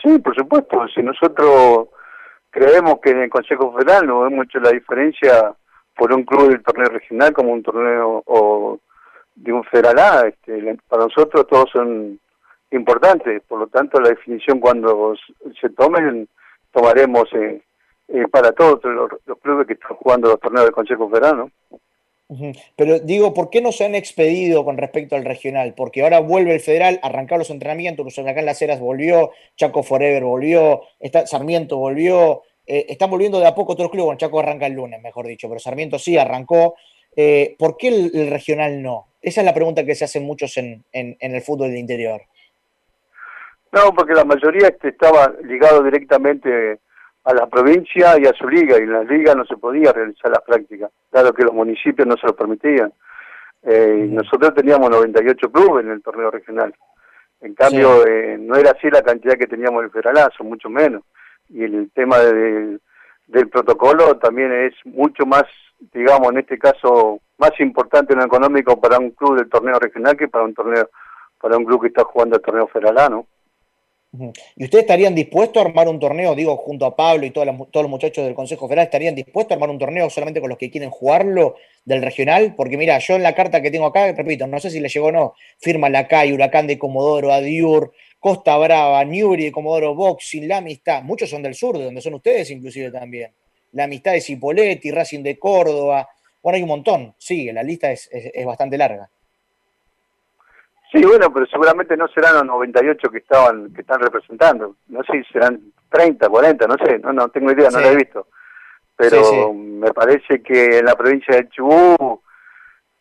[0.03, 0.87] Sí, por supuesto.
[0.95, 1.89] Si nosotros
[2.51, 5.55] creemos que en el Consejo Federal no vemos mucho la diferencia
[5.97, 8.79] por un club del torneo regional como un torneo o
[9.35, 12.19] de un federal A, este, para nosotros todos son
[12.71, 13.43] importantes.
[13.47, 15.15] Por lo tanto, la definición cuando
[15.61, 16.29] se tomen,
[16.73, 17.61] tomaremos eh,
[18.09, 21.51] eh, para todos los, clubes que están jugando los torneos del Consejo Federal.
[22.77, 25.75] Pero digo, ¿por qué no se han expedido con respecto al regional?
[25.77, 30.25] Porque ahora vuelve el federal, arrancar los entrenamientos, acá en Las Heras volvió, Chaco Forever
[30.25, 34.67] volvió, está, Sarmiento volvió, eh, están volviendo de a poco otros clubes, bueno, Chaco arranca
[34.67, 36.75] el lunes, mejor dicho, pero Sarmiento sí arrancó.
[37.17, 39.07] Eh, ¿Por qué el, el regional no?
[39.23, 42.23] Esa es la pregunta que se hacen muchos en, en- en el fútbol del interior.
[43.73, 46.79] No, porque la mayoría este, estaba ligado directamente
[47.25, 50.31] a la provincia y a su liga, y en la liga no se podía realizar
[50.31, 52.93] las prácticas, dado que los municipios no se lo permitían.
[53.63, 56.75] Eh, y Nosotros teníamos 98 clubes en el torneo regional.
[57.41, 58.11] En cambio, Sí.
[58.11, 61.03] eh, no era así la cantidad que teníamos en el Federal A, son mucho menos.
[61.49, 62.79] Y el tema de
[63.27, 65.45] del protocolo también es mucho más,
[65.93, 70.15] digamos, en este caso, más importante en lo económico para un club del torneo regional
[70.17, 70.91] que para un torneo,
[71.41, 73.25] para un club que está jugando el torneo federal.
[74.55, 77.57] ¿Y ustedes estarían dispuestos a armar un torneo, digo, junto a Pablo y todas las
[77.57, 80.51] mu- todos los muchachos del Consejo Federal, estarían dispuestos a armar un torneo solamente con
[80.51, 82.55] los que quieren jugarlo del regional?
[82.57, 85.07] Porque mira, yo en la carta que tengo acá, repito, no sé si le llegó
[85.09, 87.93] o no, firma Lacay, Huracán de Comodoro, Adiur,
[88.25, 92.51] Costa Brava, Newry Comodoro, Boxing, La Amistad, muchos son del sur, de donde son ustedes
[92.51, 93.31] inclusive también.
[93.73, 96.09] La Amistad de Cipoletti, Racing de Córdoba,
[96.43, 99.11] bueno, hay un montón, sigue, la lista es, es- es bastante larga.
[100.91, 104.77] Sí, bueno, pero seguramente no serán los 98 que estaban que están representando.
[104.89, 105.61] No sé si serán
[105.91, 107.85] 30, 40, no sé, no no tengo idea, no Sí.
[107.85, 108.29] lo he visto.
[108.97, 109.53] Pero Sí, sí.
[109.53, 112.21] me parece que en la provincia de Chubut,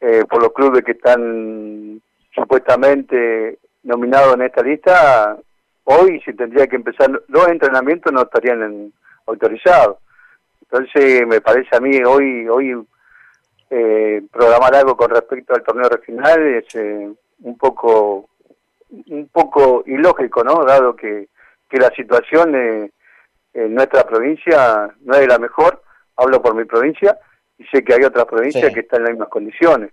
[0.02, 2.02] eh, por los clubes que están
[2.36, 5.38] supuestamente nominados en esta lista,
[5.86, 8.94] hoy si tendría que empezar los entrenamientos no estarían en-
[9.26, 9.98] autorizados.
[10.62, 12.86] Entonces me parece a mí hoy hoy
[13.70, 17.10] eh, programar algo con respecto al torneo regional es eh,
[17.42, 18.30] un poco
[19.08, 20.64] un poco ilógico, ¿no?
[20.66, 21.28] Dado que,
[21.70, 22.92] que la situación eh,
[23.56, 25.82] en nuestra provincia no es la mejor,
[26.16, 27.18] hablo por mi provincia,
[27.58, 28.74] y sé que hay otras provincias Sí.
[28.74, 29.92] que están en las mismas condiciones.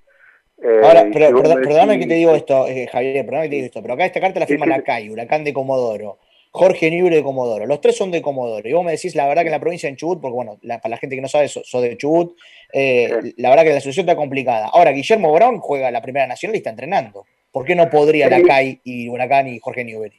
[0.63, 3.67] Eh, Ahora, pero, perdón- perdóname que te digo esto, eh, Javier, perdóname que te digo
[3.67, 4.71] esto, pero acá esta carta la firma sí.
[4.73, 6.19] Lacay, Huracán de Comodoro,
[6.53, 9.43] Jorge Nibre de Comodoro, los tres son de Comodoro, y vos me decís la verdad
[9.43, 11.49] que en la provincia de Chubut, porque bueno, la- para la gente que no sabe,
[11.49, 12.37] sos de Chubut,
[12.73, 14.69] eh, la verdad que la situación está complicada.
[14.73, 17.25] Ahora, Guillermo Brown juega la Primera Nacional y está entrenando.
[17.53, 18.43] ¿Por qué no podría Sí.
[18.43, 20.17] Lacay y Huracán y Jorge Newbery?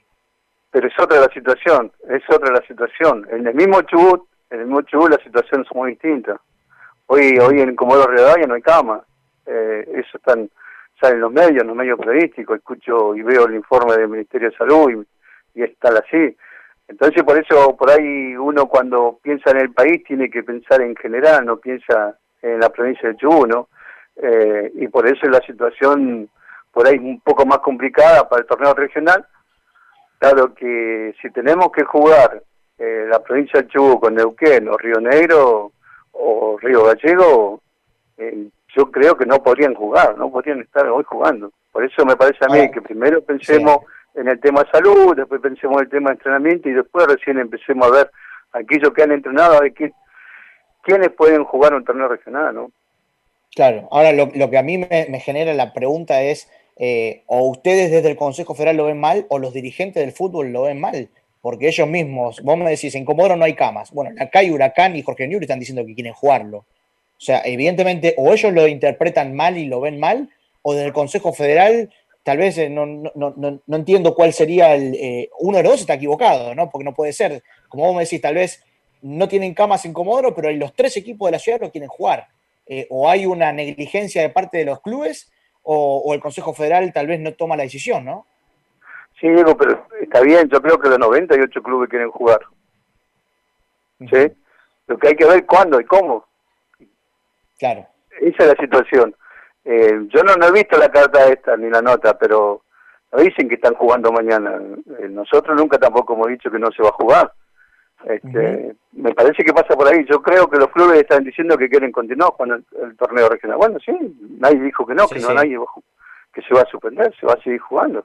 [0.74, 3.28] pero es otra la situación, es otra la situación.
[3.30, 6.38] En el mismo Chubut, en el mismo Chubut las situaciones son muy distintas.
[7.08, 9.06] Hoy, hoy en Comodoro Rivadavia no hay cama.
[9.46, 10.50] Eh, eso están,
[11.00, 14.50] salen en los medios, en los medios periodísticos, escucho y veo el informe del Ministerio
[14.50, 14.92] de Salud
[15.56, 16.36] y, y es tal así.
[16.88, 20.96] Entonces por eso por ahí uno cuando piensa en el país tiene que pensar en
[20.96, 23.70] general, no piensa en la provincia de Chubut, ¿no?
[24.18, 26.30] Eh, y por eso la situación
[26.72, 29.26] por ahí un poco más complicada para el torneo regional,
[30.22, 32.44] Claro que si tenemos que jugar
[32.78, 35.72] eh, la provincia de Chubut con Neuquén o Río Negro
[36.12, 37.60] o Río Gallego,
[38.20, 41.52] eh, yo creo que no podrían jugar, no podrían estar hoy jugando.
[41.72, 43.80] Por eso me parece a mí que primero pensemos
[44.16, 47.92] en el tema salud, después pensemos en el tema entrenamiento y después recién empecemos a
[47.92, 48.12] ver
[48.54, 49.92] aquellos que han entrenado, a ver qué,
[50.84, 52.72] quiénes pueden jugar un torneo regional, ¿no?
[53.54, 57.50] Claro, ahora lo, lo que a mí me, me genera la pregunta es, eh, o
[57.50, 60.80] ustedes desde el Consejo Federal lo ven mal, o los dirigentes del fútbol lo ven
[60.80, 61.10] mal,
[61.42, 63.92] porque ellos mismos, vos me decís, en Comodoro no hay camas.
[63.92, 66.66] Bueno, acá hay Huracán y Jorge Newbery están diciendo que quieren jugarlo.
[67.22, 70.28] O sea, evidentemente, o ellos lo interpretan mal y lo ven mal,
[70.64, 74.34] o desde el Consejo Federal, tal vez eh, no, no, no, no- no entiendo cuál
[74.34, 74.96] sería el.
[74.96, 76.72] eh, uno de los dos está equivocado, ¿no?
[76.72, 77.44] Porque no puede ser.
[77.70, 78.64] Como vos me decís, tal vez
[79.04, 82.28] no tienen camas en Comodoro, pero los tres equipos de la ciudad lo quieren jugar.
[82.66, 85.32] Eh, o hay una negligencia de parte de los clubes,
[85.62, 88.26] o, o el Consejo Federal tal vez no toma la decisión, ¿no?
[89.20, 92.40] Sí, Diego, pero está bien, yo creo que los 98 clubes quieren jugar.
[94.00, 94.32] ¿Sí?
[94.88, 96.26] Lo que hay que ver cuándo y cómo.
[97.62, 97.86] Claro.
[98.20, 99.16] Esa es la situación.
[99.64, 102.64] Eh, yo no, no he visto la carta esta ni la nota, pero
[103.12, 104.60] no dicen que están jugando mañana.
[105.00, 107.32] Eh, nosotros nunca tampoco hemos dicho que no se va a jugar.
[108.06, 110.04] Este, Me parece que pasa por ahí.
[110.10, 113.58] Yo creo que los clubes están diciendo que quieren continuar con el, el torneo regional.
[113.60, 113.92] Bueno, sí,
[114.40, 115.28] nadie dijo que no, Sí, que sí.
[115.28, 115.82] no nadie va a
[116.34, 118.04] que se va a suspender, se va a seguir jugando.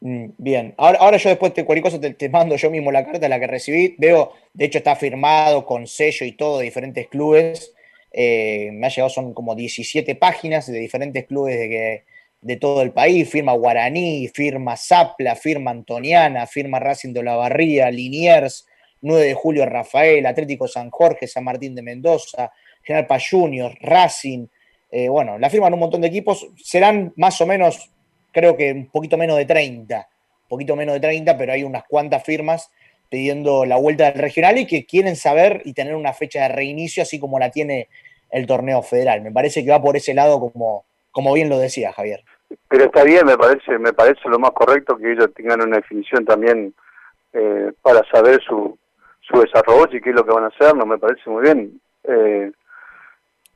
[0.00, 3.04] Mm, Bien, ahora, ahora yo después te, cualquier cosa te, te mando yo mismo la
[3.04, 3.94] carta, la que recibí.
[3.98, 7.75] Veo, de hecho está firmado con sello y todo de diferentes clubes.
[8.18, 12.04] Eh, me ha llegado, son como 17 páginas de diferentes clubes de, que,
[12.40, 13.28] de todo el país.
[13.28, 18.66] Firma Guaraní, firma Zapla, firma Antoniana, firma Racing de la Barría, Liniers,
[19.02, 22.50] 9 de julio Rafael, Atlético San Jorge, San Martín de Mendoza,
[22.82, 24.46] General Paz Junior, Racing.
[24.90, 26.48] Eh, bueno, la firman un montón de equipos.
[26.56, 27.90] Serán más o menos
[28.32, 31.84] creo que un poquito menos de 30, un poquito menos de 30, pero hay unas
[31.84, 32.70] cuantas firmas
[33.08, 37.02] pidiendo la vuelta del regional y que quieren saber y tener una fecha de reinicio
[37.02, 37.88] así como la tiene
[38.30, 39.22] el torneo federal.
[39.22, 42.22] Me parece que va por ese lado como, como bien lo decía Javier.
[42.68, 46.24] Pero está bien, me parece, me parece lo más correcto que ellos tengan una definición
[46.24, 46.74] también
[47.32, 48.78] eh, para saber su,
[49.20, 51.80] su desarrollo y qué es lo que van a hacer, no me parece muy bien.
[52.04, 52.52] Eh,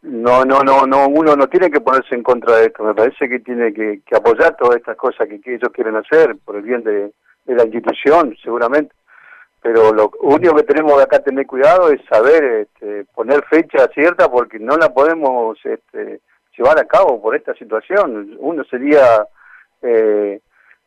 [0.02, 3.28] no, no, no, no, uno no tiene que ponerse en contra de esto, me parece
[3.28, 7.12] que tiene que, apoyar todas estas cosas que, ellos quieren hacer por el bien de
[7.46, 8.94] la institución, seguramente.
[9.62, 14.30] Pero lo único que tenemos de acá tener cuidado es saber este, poner fecha cierta
[14.30, 16.20] porque no la podemos este,
[16.56, 18.36] llevar a cabo por esta situación.
[18.38, 19.26] Uno sería,
[19.82, 20.40] eh,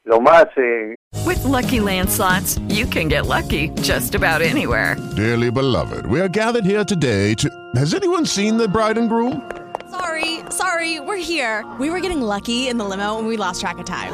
[0.05, 0.47] lo más...
[0.57, 0.95] Eh...
[1.25, 4.97] With lucky landslots, you can get lucky just about anywhere.
[5.15, 7.49] Dearly beloved, we are gathered here today to...
[7.75, 9.49] Has anyone seen the bride and groom?
[9.91, 11.63] Sorry, sorry, we're here.
[11.79, 14.13] We were getting lucky in the limo and we lost track of time.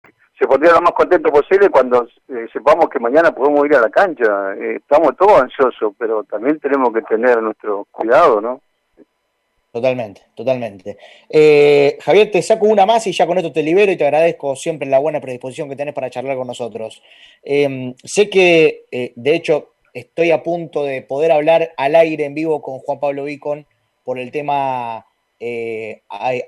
[0.41, 3.91] Se pondría lo más contento posible cuando eh, sepamos que mañana podemos ir a la
[3.91, 4.55] cancha.
[4.55, 8.59] Eh, estamos todos ansiosos, pero también tenemos que tener nuestro cuidado, ¿no?
[9.71, 10.97] Totalmente, totalmente.
[11.29, 14.55] Eh, Javier, te saco una más y ya con esto te libero y te agradezco
[14.55, 17.03] siempre la buena predisposición que tenés para charlar con nosotros.
[17.43, 22.33] Eh, sé que, eh, de hecho, estoy a punto de poder hablar al aire en
[22.33, 23.67] vivo con Juan Pablo Vicon
[24.03, 25.05] por el tema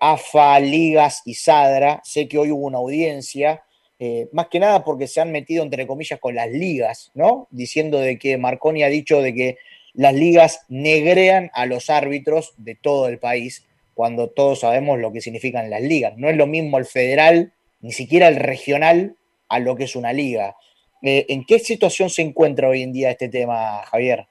[0.01, 2.01] AFA, Ligas y Sadra.
[2.03, 3.63] Sé que hoy hubo una audiencia,
[3.99, 7.47] eh, más que nada porque se han metido, entre comillas, con las ligas, ¿no?
[7.51, 9.57] Diciendo de que Marconi ha dicho de que
[9.93, 15.21] las ligas negrean a los árbitros de todo el país, cuando todos sabemos lo que
[15.21, 16.17] significan las ligas.
[16.17, 19.15] No es lo mismo el federal, ni siquiera el regional,
[19.49, 20.55] a lo que es una liga.
[21.03, 24.25] Eh, ¿En qué situación se encuentra hoy en día este tema, Javier?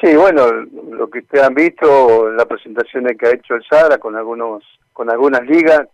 [0.00, 4.16] Sí, bueno, lo que ustedes han visto, las presentaciones que ha hecho el SADRA con
[4.16, 5.86] algunos, con algunas ligas,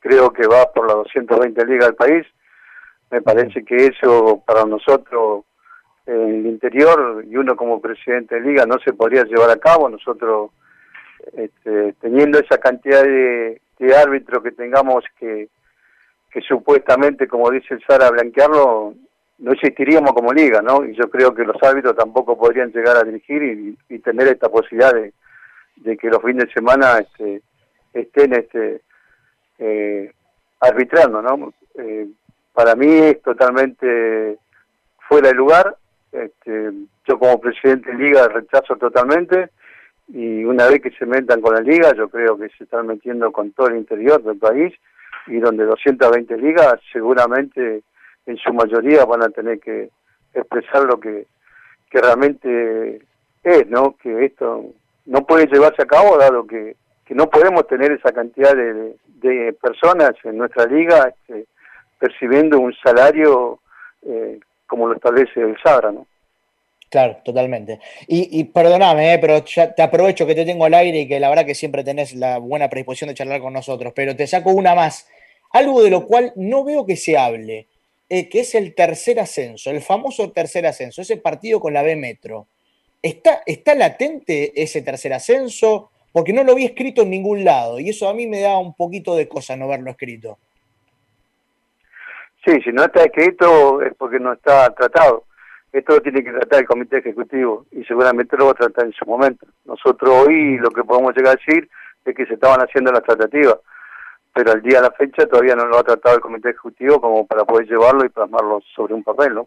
[0.00, 2.26] creo que va por las 220 ligas del país.
[3.10, 5.44] Me parece que eso para nosotros
[6.06, 9.88] en el interior y uno como presidente de liga no se podría llevar a cabo.
[9.88, 10.50] Nosotros,
[11.32, 13.60] este, teniendo esa cantidad de,
[13.94, 15.48] árbitros que tengamos que,
[16.30, 18.94] que supuestamente, como dice el Sara, blanquearlo,
[19.38, 20.84] no existiríamos como liga, ¿no?
[20.84, 24.92] Y yo creo que los árbitros tampoco podrían llegar a dirigir y, tener esta posibilidad
[24.92, 25.12] de,
[25.76, 27.42] de, que los fines de semana este,
[27.92, 28.80] estén este,
[29.58, 30.12] eh,
[30.60, 31.52] arbitrando, ¿no?
[31.74, 32.08] Eh,
[32.52, 34.38] para mí es totalmente
[35.08, 35.76] fuera de lugar.
[36.10, 36.72] Este,
[37.06, 39.50] yo como presidente de liga rechazo totalmente
[40.08, 43.30] y una vez que se metan con la liga, yo creo que se están metiendo
[43.30, 44.74] con todo el interior del país
[45.26, 47.82] y donde 220 ligas seguramente
[48.26, 49.90] en su mayoría van a tener que
[50.32, 51.26] expresar lo que,
[51.90, 53.02] que realmente
[53.42, 53.96] es, ¿no?
[54.02, 54.64] Que esto
[55.06, 56.76] no puede llevarse a cabo dado que,
[57.08, 61.46] que no podemos tener esa cantidad de, de personas en nuestra liga este,
[61.98, 63.60] percibiendo un salario
[64.06, 66.06] eh, como lo establece el Sabra, ¿no?
[66.90, 67.80] Claro, totalmente.
[68.06, 71.18] Y, y perdóname, eh, pero ya te aprovecho que te tengo al aire y que
[71.18, 74.50] la verdad que siempre tenés la buena predisposición de charlar con nosotros, pero te saco
[74.50, 75.08] una más.
[75.52, 77.68] Algo de lo cual no veo que se hable,
[78.10, 81.96] eh, que es el tercer ascenso, el famoso tercer ascenso, ese partido con la B
[81.96, 82.48] Metro.
[83.00, 85.90] ¿Está, ¿Está latente ese tercer ascenso?
[86.18, 88.74] Porque no lo vi escrito en ningún lado y eso a mí me da un
[88.74, 90.36] poquito de cosa no verlo escrito.
[92.44, 95.26] Sí, si no está escrito es porque no está tratado.
[95.72, 98.92] Esto lo tiene que tratar el comité ejecutivo y seguramente lo va a tratar en
[98.94, 99.46] su momento.
[99.64, 101.70] Nosotros hoy lo que podemos llegar a decir
[102.04, 103.58] es que se estaban haciendo las tratativas,
[104.34, 107.28] pero al día de la fecha todavía no lo ha tratado el comité ejecutivo como
[107.28, 109.46] para poder llevarlo y plasmarlo sobre un papel, ¿no?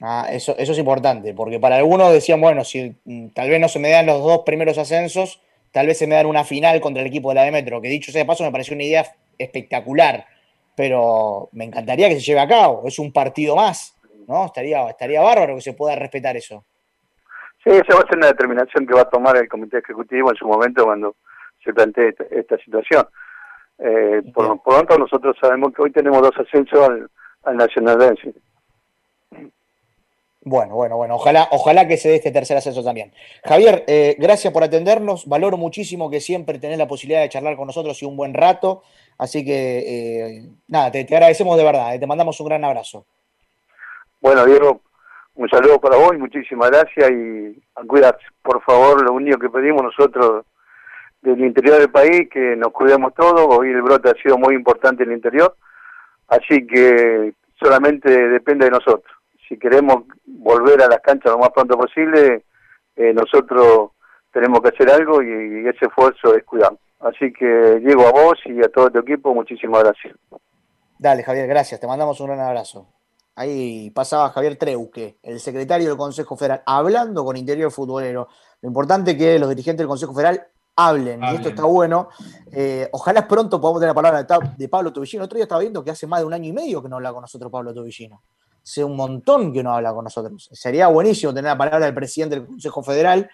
[0.00, 3.68] Ah, eso, eso es importante, porque para algunos decían, bueno, si mm, tal vez no
[3.68, 5.40] se me dan los dos primeros ascensos,
[5.76, 7.88] tal vez se me dan una final contra el equipo de la de Metro, que
[7.88, 9.04] dicho sea de paso me pareció una idea
[9.36, 10.24] espectacular,
[10.74, 13.94] pero me encantaría que se lleve a cabo, es un partido más,
[14.26, 14.46] ¿no?
[14.46, 16.64] Estaría, estaría bárbaro que se pueda respetar eso.
[17.62, 20.36] Sí, esa va a ser una determinación que va a tomar el comité ejecutivo en
[20.36, 21.16] su momento cuando
[21.62, 23.06] se plantee esta, esta situación.
[23.78, 27.10] Eh, por, lo tanto, nosotros sabemos que hoy tenemos dos ascensos al,
[27.44, 28.32] al Nacional Dance.
[30.48, 33.12] Bueno, bueno, bueno, ojalá, ojalá que se dé este tercer ascenso también.
[33.44, 37.66] Javier, eh, gracias por atendernos, valoro muchísimo que siempre tenés la posibilidad de charlar con
[37.66, 38.84] nosotros y un buen rato,
[39.18, 43.04] así que eh, nada, te, agradecemos de verdad, eh, te mandamos un gran abrazo.
[44.20, 44.82] Bueno, Diego,
[45.34, 47.10] un saludo para vos muchísimas gracias.
[47.10, 50.44] Y cuidarse, por favor, lo único que pedimos nosotros
[51.22, 55.02] del interior del país, que nos cuidemos todos, hoy el brote ha sido muy importante
[55.02, 55.56] en el interior,
[56.28, 59.15] así que solamente depende de nosotros
[59.48, 62.44] si queremos volver a las canchas lo más pronto posible,
[62.96, 63.90] eh, nosotros
[64.32, 66.76] tenemos que hacer algo y, y ese esfuerzo es cuidar.
[67.00, 70.14] Así que llego a vos y a todo tu equipo, muchísimas gracias.
[70.98, 71.80] Dale, Javier, gracias.
[71.80, 72.88] Te mandamos un gran abrazo.
[73.34, 78.28] Ahí pasaba Javier Treuque, el secretario del Consejo Federal, hablando con Interior Futbolero.
[78.62, 82.08] Lo importante es que los dirigentes del Consejo Federal hablen, y esto está bueno.
[82.50, 84.26] Eh, ojalá pronto podamos tener la palabra
[84.56, 85.24] de Pablo Tobillino.
[85.24, 87.12] Otro día estaba viendo que hace más de un año y medio que no habla
[87.12, 88.22] con nosotros Pablo Tobillino.
[88.66, 90.48] Hace un montón que no habla con nosotros.
[90.52, 93.30] Sería buenísimo tener la palabra del presidente del Consejo Federal.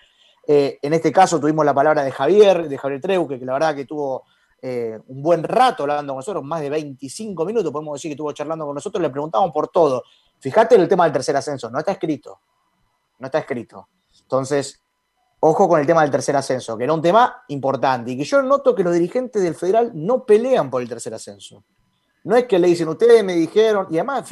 [0.47, 3.75] Eh, en este caso tuvimos la palabra de Javier, de Javier Treuque, que la verdad
[3.75, 4.25] que tuvo
[4.61, 8.31] eh, un buen rato hablando con nosotros, más de 25 minutos, podemos decir que estuvo
[8.33, 10.03] charlando con nosotros, le preguntamos por todo.
[10.39, 12.41] Fíjate en el tema del tercer ascenso, no está escrito.
[13.19, 13.89] No está escrito.
[14.21, 14.83] Entonces,
[15.41, 18.43] ojo con el tema del tercer ascenso, que era un tema importante y que yo
[18.43, 21.65] noto que los dirigentes del federal no pelean por el tercer ascenso.
[22.25, 24.29] No es que le dicen, ustedes me dijeron, y además,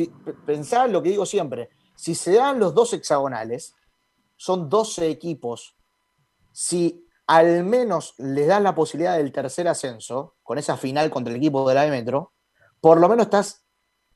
[0.46, 3.74] pensá lo que digo siempre, si se dan los dos hexagonales,
[4.36, 5.76] son 12 equipos.
[6.52, 11.38] Si al menos les das la posibilidad del tercer ascenso, con esa final contra el
[11.38, 12.32] equipo de la Metro,
[12.80, 13.64] por lo menos estás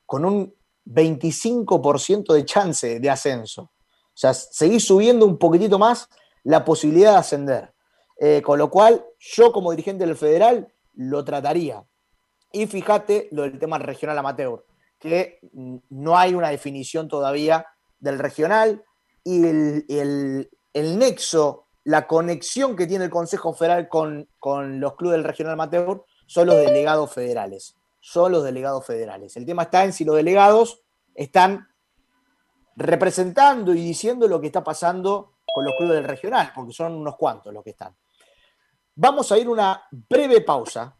[0.05, 0.55] con un
[0.85, 3.61] 25% de chance de ascenso.
[3.61, 6.09] O sea, seguís subiendo un poquitito más
[6.43, 7.73] la posibilidad de ascender.
[8.19, 11.85] Eh, con lo cual, yo como dirigente del federal lo trataría.
[12.55, 14.63] Y fíjate lo del tema regional amateur,
[14.97, 15.41] que
[15.89, 17.67] no hay una definición todavía
[17.99, 18.81] del regional
[19.25, 24.95] y el, el- el nexo, la conexión que tiene el Consejo Federal con, con los
[24.95, 27.75] clubes del regional amateur son los delegados federales.
[27.99, 29.35] Son los delegados federales.
[29.35, 30.81] El tema está en si los delegados
[31.13, 31.67] están
[32.77, 37.17] representando y diciendo lo que está pasando con los clubes del regional, porque son unos
[37.17, 37.93] cuantos los que están.
[38.95, 40.95] Vamos a ir una breve pausa.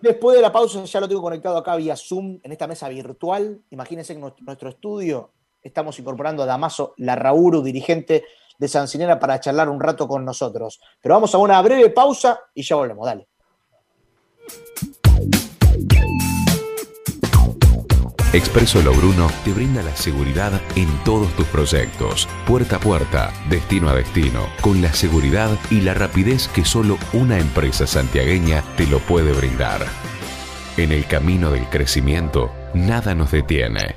[0.00, 3.60] Después de la pausa, ya lo tengo conectado acá vía Zoom en esta mesa virtual.
[3.70, 5.30] Imagínense en nuestro, nuestro estudio
[5.62, 8.24] estamos incorporando a Damaso Larrauru, dirigente
[8.58, 10.80] de Sancinera, para charlar un rato con nosotros.
[11.00, 13.06] Pero vamos a una breve pausa y ya volvemos.
[13.06, 13.28] Dale.
[18.32, 23.94] Expreso Logruno te brinda la seguridad en todos tus proyectos, puerta a puerta, destino a
[23.94, 29.34] destino, con la seguridad y la rapidez que solo una empresa santiagueña te lo puede
[29.34, 29.84] brindar.
[30.78, 33.96] En el camino del crecimiento, nada nos detiene.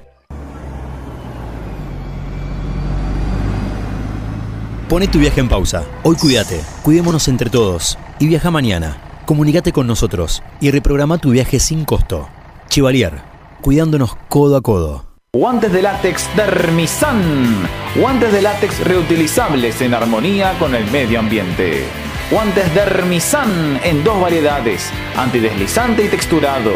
[4.90, 5.86] Pone tu viaje en pausa.
[6.04, 6.60] Hoy cuídate.
[6.84, 7.98] Cuidémonos entre todos.
[8.20, 8.98] Y viaja mañana.
[9.26, 12.28] Comunícate con nosotros y reprograma tu viaje sin costo.
[12.68, 13.35] Chivalier.
[13.66, 15.06] Cuidándonos codo a codo.
[15.34, 17.68] Guantes de látex Dermisan.
[18.00, 21.84] Guantes de látex reutilizables en armonía con el medio ambiente.
[22.30, 26.74] Guantes Dermisan en dos variedades, antideslizante y texturado.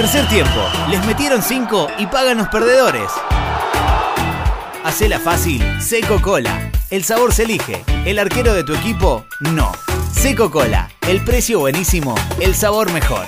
[0.00, 0.62] Tercer tiempo.
[0.88, 3.10] Les metieron 5 y pagan los perdedores.
[4.82, 5.62] Hacela fácil.
[5.78, 6.70] Seco Cola.
[6.88, 7.84] El sabor se elige.
[8.06, 9.70] El arquero de tu equipo, no.
[10.10, 10.88] Seco Cola.
[11.06, 12.14] El precio buenísimo.
[12.40, 13.26] El sabor mejor.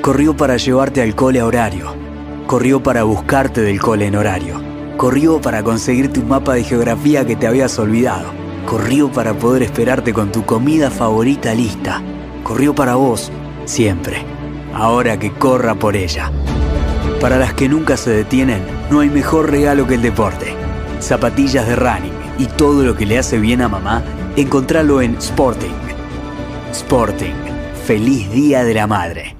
[0.00, 1.94] Corrió para llevarte al cole a horario.
[2.46, 4.58] Corrió para buscarte del cole en horario.
[4.96, 8.32] Corrió para conseguir tu mapa de geografía que te habías olvidado.
[8.64, 12.00] Corrió para poder esperarte con tu comida favorita lista.
[12.42, 13.30] Corrió para vos,
[13.66, 14.24] siempre.
[14.72, 16.32] Ahora que corra por ella.
[17.20, 20.54] Para las que nunca se detienen, no hay mejor regalo que el deporte.
[21.00, 24.02] Zapatillas de running y todo lo que le hace bien a mamá,
[24.34, 25.74] encontralo en Sporting.
[26.72, 27.34] Sporting.
[27.84, 29.39] Feliz Día de la Madre.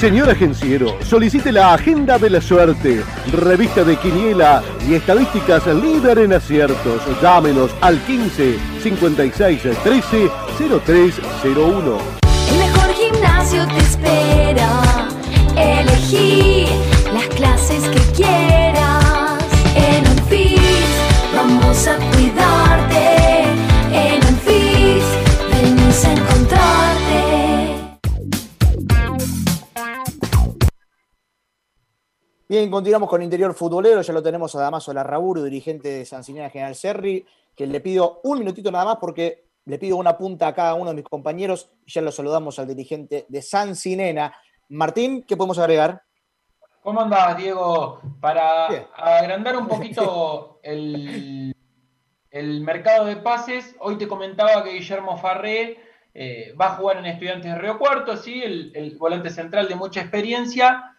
[0.00, 6.34] Señor agenciero, solicite la Agenda de la Suerte, revista de Quiniela y estadísticas líder en
[6.34, 7.00] aciertos.
[7.22, 10.30] Llámenos al 15 56 13
[10.84, 11.98] 0301.
[12.50, 15.08] El mejor gimnasio te espera.
[15.56, 16.66] Elegí
[17.14, 19.44] las clases que quieras.
[19.74, 20.60] En Anfis
[21.34, 22.75] vamos a cuidarte.
[32.48, 34.02] Bien, continuamos con Interior Futbolero.
[34.02, 37.26] Ya lo tenemos a Damaso Larraburu, dirigente de San Sinena General Serri,
[37.56, 40.90] que le pido un minutito nada más porque le pido una punta a cada uno
[40.90, 44.32] de mis compañeros y ya lo saludamos al dirigente de San Sinena.
[44.68, 46.02] Martín, ¿qué podemos agregar?
[46.84, 48.00] ¿Cómo andás, Diego?
[48.20, 51.52] Para agrandar un poquito el,
[52.30, 55.78] el mercado de pases, hoy te comentaba que Guillermo Farré
[56.14, 58.40] eh, va a jugar en Estudiantes de Río Cuarto, ¿sí?
[58.40, 60.95] el, el volante central de mucha experiencia.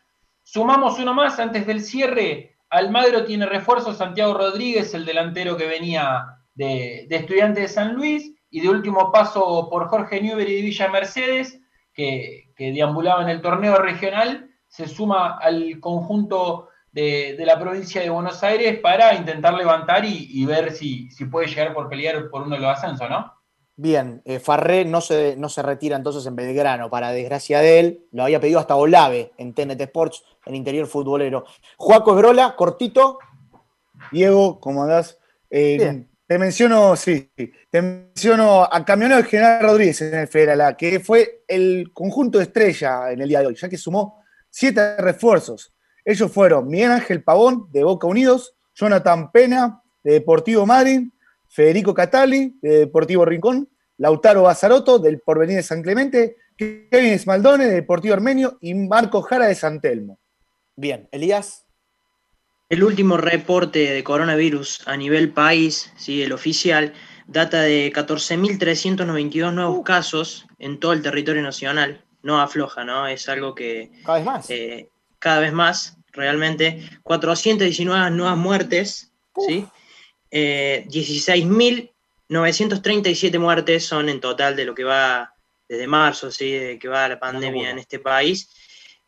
[0.50, 2.56] Sumamos uno más antes del cierre.
[2.70, 6.24] Almagro tiene refuerzo, Santiago Rodríguez, el delantero que venía
[6.56, 8.34] de, Estudiantes de San Luis.
[8.50, 11.60] Y de último paso por Jorge Newbery de Villa Mercedes,
[11.92, 18.10] que, que deambulaba en el torneo regional, se suma al conjunto de, la provincia de
[18.10, 22.44] Buenos Aires para intentar levantar y, y ver si, si, puede llegar por pelear por
[22.44, 23.34] uno de los ascensos, ¿no?
[23.80, 28.08] Bien, eh, Farré no se, no se retira entonces en Belgrano, para desgracia de él,
[28.12, 31.46] lo había pedido hasta Olave en TNT Sports, en interior futbolero.
[31.78, 33.20] Juaco Esbrola, cortito.
[34.12, 35.20] Diego, ¿cómo andás?
[35.52, 37.32] Eh, te menciono, sí,
[37.70, 43.12] te menciono a Camionero General Rodríguez en el Federal, que fue el conjunto de estrella
[43.12, 45.72] en el día de hoy, ya que sumó siete refuerzos.
[46.04, 51.10] Ellos fueron Miguel Ángel Pavón, de Boca Unidos, Jonathan Pena, de Deportivo Madrid,
[51.58, 57.74] Federico Catali, de Deportivo Rincón, Lautaro Bazaroto, del Porvenir de San Clemente, Kevin Esmaldone, de
[57.74, 60.20] Deportivo Armenio, y Marco Jara, de San Telmo.
[60.76, 61.66] Bien, Elías.
[62.70, 66.22] El último reporte de coronavirus a nivel país, ¿sí?
[66.22, 66.94] el oficial,
[67.26, 72.06] data de 14.392 nuevos casos en todo el territorio nacional.
[72.22, 73.08] No afloja, ¿no?
[73.08, 73.90] Es algo que...
[74.06, 74.50] Cada vez más.
[74.52, 76.88] Eh, cada vez más, realmente.
[77.02, 79.12] 419 nuevas muertes,
[79.48, 79.66] ¿sí?
[80.32, 85.34] Eh, 16.937 muertes son en total de lo que va
[85.68, 86.52] desde marzo, ¿sí?
[86.52, 88.50] De que va la pandemia en este país.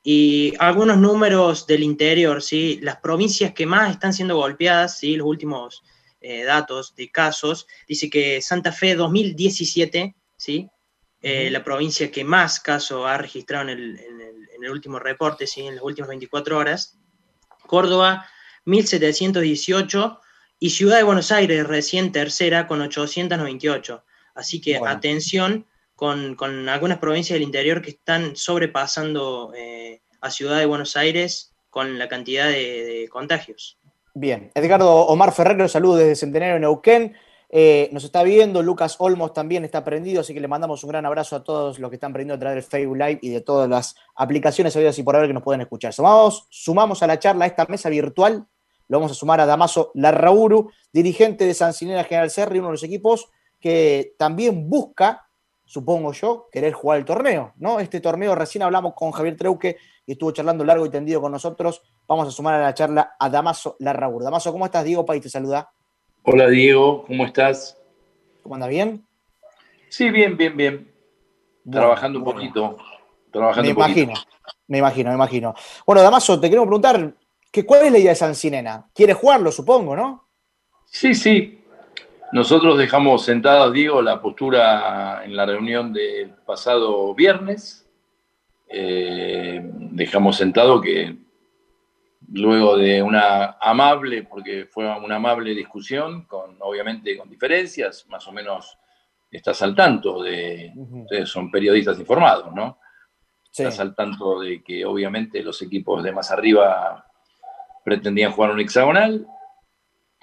[0.02, 2.80] Y algunos números del interior, ¿sí?
[2.82, 5.16] Las provincias que más están siendo golpeadas, ¿sí?
[5.16, 5.84] Los últimos
[6.22, 10.70] eh, datos de casos, dice que Santa Fe 2017, ¿sí?
[11.22, 15.00] Eh, la provincia que más casos ha registrado en el, en el, en el último
[15.00, 15.62] reporte, ¿sí?
[15.62, 16.98] en las últimas 24 horas.
[17.68, 18.26] Córdoba,
[18.66, 20.22] 1718
[20.60, 24.03] y Ciudad de Buenos Aires, recién tercera, con 898.
[24.36, 24.93] Así que bueno.
[24.93, 30.95] atención con, con, algunas provincias del interior que están sobrepasando eh, a Ciudad de Buenos
[30.97, 33.78] Aires con la cantidad de, de contagios.
[34.14, 37.16] Bien, Edgardo Omar Ferrero, saludos desde Centenario Neuquén.
[37.51, 41.05] Eh, nos está viendo, Lucas Olmos también está prendido, así que le mandamos un gran
[41.05, 43.68] abrazo a todos los que están prendidos a través del Facebook Live y de todas
[43.68, 45.91] las aplicaciones habidas y por haber que nos pueden escuchar.
[45.91, 48.45] Sumamos, sumamos a la charla a esta mesa virtual,
[48.90, 52.74] lo vamos a sumar a Damaso Larrauru, dirigente de San Sinera General Serri, uno de
[52.74, 53.30] los equipos
[53.60, 55.28] que también busca,
[55.64, 57.80] supongo yo, querer jugar el torneo, ¿no?
[57.80, 59.78] Este torneo recién hablamos con Javier Treuque
[60.08, 61.84] y estuvo charlando largo y tendido con nosotros.
[62.08, 64.24] Vamos a sumar a la charla a Damaso Larrauru.
[64.26, 64.84] Damaso, ¿cómo estás?
[64.84, 65.72] Diego País te saluda.
[66.24, 67.78] Hola Diego, ¿cómo estás?
[68.42, 69.06] ¿Cómo anda bien?
[69.90, 70.92] Sí, bien, bien, bien.
[71.64, 72.40] Bueno, trabajando un bueno.
[72.40, 72.78] poquito.
[73.32, 74.00] Trabajando me un poquito.
[74.00, 74.20] imagino,
[74.68, 75.54] me imagino, me imagino.
[75.86, 77.14] Bueno, Damaso, te queremos preguntar,
[77.52, 78.89] ¿qué, ¿cuál es la idea de San Sinena?
[78.93, 80.30] ¿Quieres jugarlo, supongo, no?
[80.86, 81.64] Sí, sí.
[82.32, 87.89] Nosotros dejamos sentados, Diego, la postura en la reunión del pasado viernes.
[88.68, 91.18] Eh, dejamos sentado que
[92.32, 98.32] luego de una amable, porque fue una amable discusión, con obviamente con diferencias, más o
[98.32, 98.78] menos
[99.32, 102.80] estás al tanto de, ustedes son periodistas informados, ¿no?
[103.52, 103.64] Sí.
[103.64, 107.09] Estás al tanto de que obviamente los equipos de más arriba
[107.90, 109.26] pretendían jugar un hexagonal,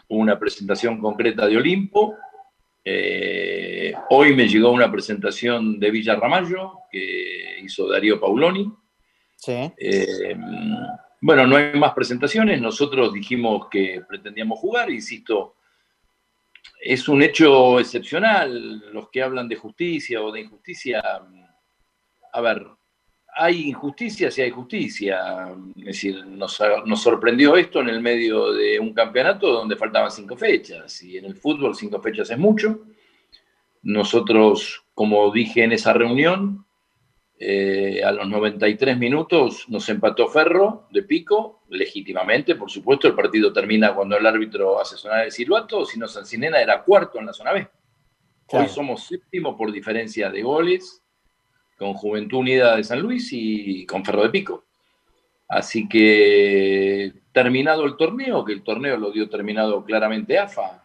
[0.09, 2.15] una presentación concreta de Olimpo,
[2.85, 8.73] eh, hoy me llegó una presentación de Villa Ramallo que hizo Darío Pauloni.
[9.35, 9.73] Sí.
[9.77, 10.37] Eh,
[11.21, 12.61] bueno, no hay más presentaciones.
[12.61, 15.57] Nosotros dijimos que pretendíamos jugar, insisto,
[16.81, 18.93] es un hecho excepcional.
[18.93, 21.03] Los que hablan de justicia o de injusticia,
[22.33, 22.69] a ver,
[23.37, 25.55] hay injusticia si hay justicia.
[25.77, 30.37] Es decir, nos, nos, sorprendió esto en el medio de un campeonato donde faltaban cinco
[30.37, 31.03] fechas.
[31.03, 32.81] Y en el fútbol cinco fechas es mucho.
[33.83, 36.67] Nosotros, como dije en esa reunión,
[37.39, 43.07] eh, a los 93 minutos nos empató Ferro de pico, legítimamente, por supuesto.
[43.07, 47.19] El partido termina cuando el árbitro hace sonar el silbato, si no, Sancinena era cuarto
[47.19, 47.69] en la zona B.
[48.49, 48.65] Claro.
[48.65, 51.03] Hoy somos séptimo por diferencia de goles
[51.79, 54.65] con Juventud Unida de San Luis y con Ferro de Pico.
[55.49, 60.83] Así que terminado el torneo, que el torneo lo dio terminado claramente AFA,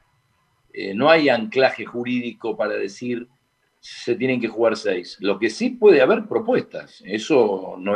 [0.74, 3.28] eh, no hay anclaje jurídico para decir
[3.80, 5.18] se tienen que jugar seis.
[5.20, 7.02] Lo que sí puede haber propuestas.
[7.06, 7.96] Eso no.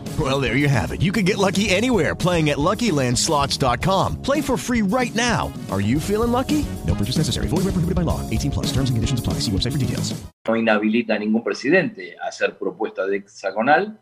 [0.19, 1.01] Well, there you have it.
[1.01, 4.21] You can get lucky anywhere playing at LuckyLandSlots.com.
[4.21, 5.53] Play for free right now.
[5.71, 6.65] Are you feeling lucky?
[6.85, 7.47] No purchase necessary.
[7.47, 8.19] Void where prohibited by law.
[8.29, 8.67] 18 plus.
[8.73, 9.35] Terms and conditions apply.
[9.39, 10.21] See website for details.
[10.47, 14.01] no inhabilita a ningún presidente a hacer propuestas de hexagonal,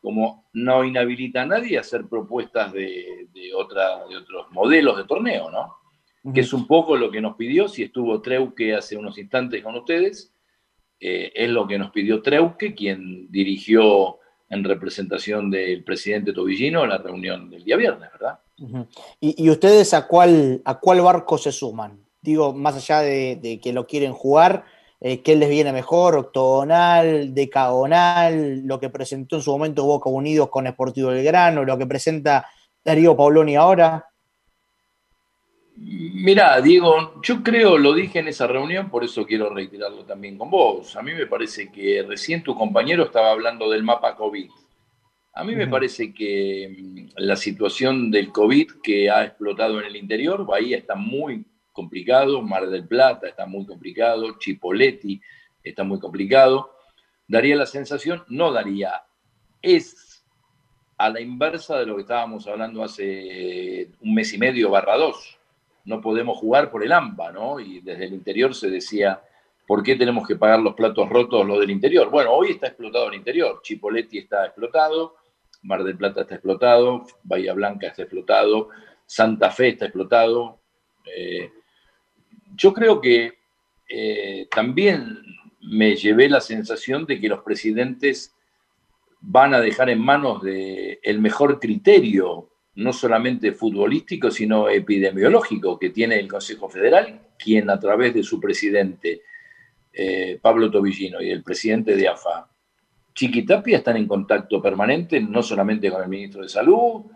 [0.00, 5.04] como no inhabilita a nadie a hacer propuestas de, de otra, de otros modelos de
[5.04, 5.74] torneo, ¿no?
[6.34, 9.76] Que es un poco lo que nos pidió, si estuvo Treuque hace unos instantes con
[9.76, 10.34] ustedes,
[10.98, 14.18] eh, es lo que nos pidió Treuque, quien dirigió
[14.48, 18.38] en representación del presidente Tobillino la reunión del día viernes, ¿verdad?
[19.20, 22.06] ¿Y, y ustedes a cuál, a cuál barco se suman?
[22.26, 24.64] Digo, más allá de, que lo quieren jugar,
[25.00, 26.16] eh, ¿qué les viene mejor?
[26.16, 28.62] ¿Octogonal, decagonal?
[28.64, 31.64] ¿Lo que presentó en su momento Boca Unidos con Sportivo Belgrano?
[31.64, 32.48] ¿Lo que presenta
[32.84, 34.08] Darío Pauloni ahora?
[35.78, 40.50] Mira, Diego, yo creo, lo dije en esa reunión, por eso quiero reiterarlo también con
[40.50, 40.96] vos.
[40.96, 44.50] A mí me parece que recién tu compañero estaba hablando del mapa COVID.
[45.34, 49.96] A mí me parece que mm, la situación del COVID que ha explotado en el
[49.96, 55.20] interior, Bahía está muy complicado, Mar del Plata está muy complicado, Chipoleti
[55.62, 56.72] está muy complicado.
[57.28, 59.02] Daría la sensación, no daría,
[59.60, 60.24] es
[60.96, 65.38] a la inversa de lo que estábamos hablando hace un mes y medio barra dos.
[65.86, 67.58] No podemos jugar por el AMBA, ¿no?
[67.58, 69.22] Y desde el interior se decía,
[69.66, 72.10] ¿por qué tenemos que pagar los platos rotos los del interior?
[72.10, 73.60] Bueno, hoy está explotado el interior.
[73.62, 75.16] Chipoleti está explotado,
[75.62, 78.68] Mar del Plata está explotado, Bahía Blanca está explotado,
[79.06, 80.60] Santa Fe está explotado.
[81.16, 81.50] Eh,
[82.54, 83.38] yo creo que
[83.88, 85.18] eh, también
[85.60, 88.34] me llevé la sensación de que los presidentes
[89.20, 95.90] van a dejar en manos del el mejor criterio, no solamente futbolístico, sino epidemiológico que
[95.90, 99.22] tiene el Consejo Federal, quien a través de su presidente,
[99.92, 102.48] eh, Pablo Tobillino, y el presidente de AFA,
[103.14, 107.06] Chiquitapia, están en contacto permanente, no solamente con el ministro de Salud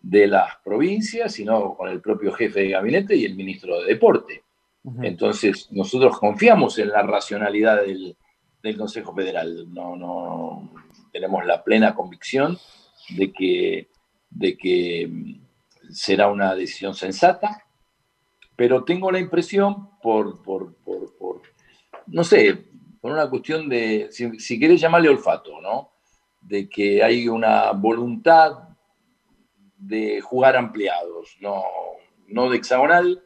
[0.00, 4.44] de las provincias, sino con el propio jefe de gabinete y el ministro de Deporte.
[5.02, 8.16] Entonces, nosotros confiamos en la racionalidad del,
[8.62, 9.66] del Consejo Federal.
[9.74, 10.72] No, no
[11.12, 12.56] tenemos la plena convicción
[13.10, 13.88] de que,
[14.30, 17.64] de que mm, será una decisión sensata,
[18.56, 21.42] pero tengo la impresión, por, por, por, por,
[22.06, 22.64] no sé,
[23.00, 25.90] por una cuestión de, si, si querés llamarle olfato, ¿no?
[26.40, 28.68] De que hay una voluntad
[29.76, 31.62] de jugar ampliados, no,
[32.26, 33.22] no de hexagonal,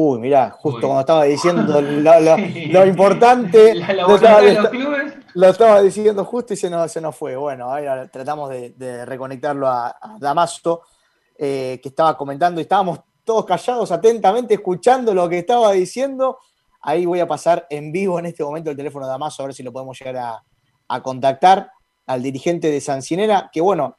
[0.00, 2.36] Uy, mirá, justo cuando estaba diciendo lo, lo-
[2.70, 4.87] lo importante, La- la lo, voluntad estaba, de los clubes.
[5.38, 7.36] Lo estaba diciendo justo y se nos, se nos fue.
[7.36, 10.82] Bueno, ahora tratamos de, reconectarlo a, a Damaso,
[11.38, 16.38] eh, que estaba comentando y estábamos todos callados atentamente escuchando lo que estaba diciendo.
[16.80, 19.54] Ahí voy a pasar en vivo en este momento el teléfono de Damaso a ver
[19.54, 20.44] si lo podemos llegar a,
[20.88, 21.70] a contactar
[22.06, 23.96] al dirigente de Sancinera, que bueno,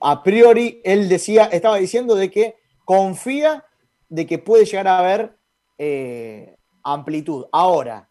[0.00, 3.62] a priori él decía, estaba diciendo de que confía
[4.08, 5.36] de que puede llegar a haber
[5.76, 7.44] eh, amplitud.
[7.52, 8.08] Ahora,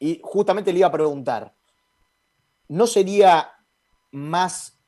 [0.00, 1.54] y justamente le iba a preguntar,
[2.68, 3.52] ¿no sería
[4.10, 4.80] más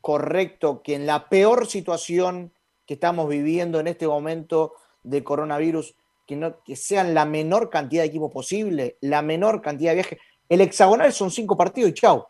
[0.00, 2.54] correcto que en la peor situación
[2.86, 5.94] que estamos viviendo en este momento de coronavirus,
[6.26, 10.18] que, no, que sean la menor cantidad de equipos posible, la menor cantidad de viajes?
[10.48, 12.26] El hexagonal son cinco partidos y chau,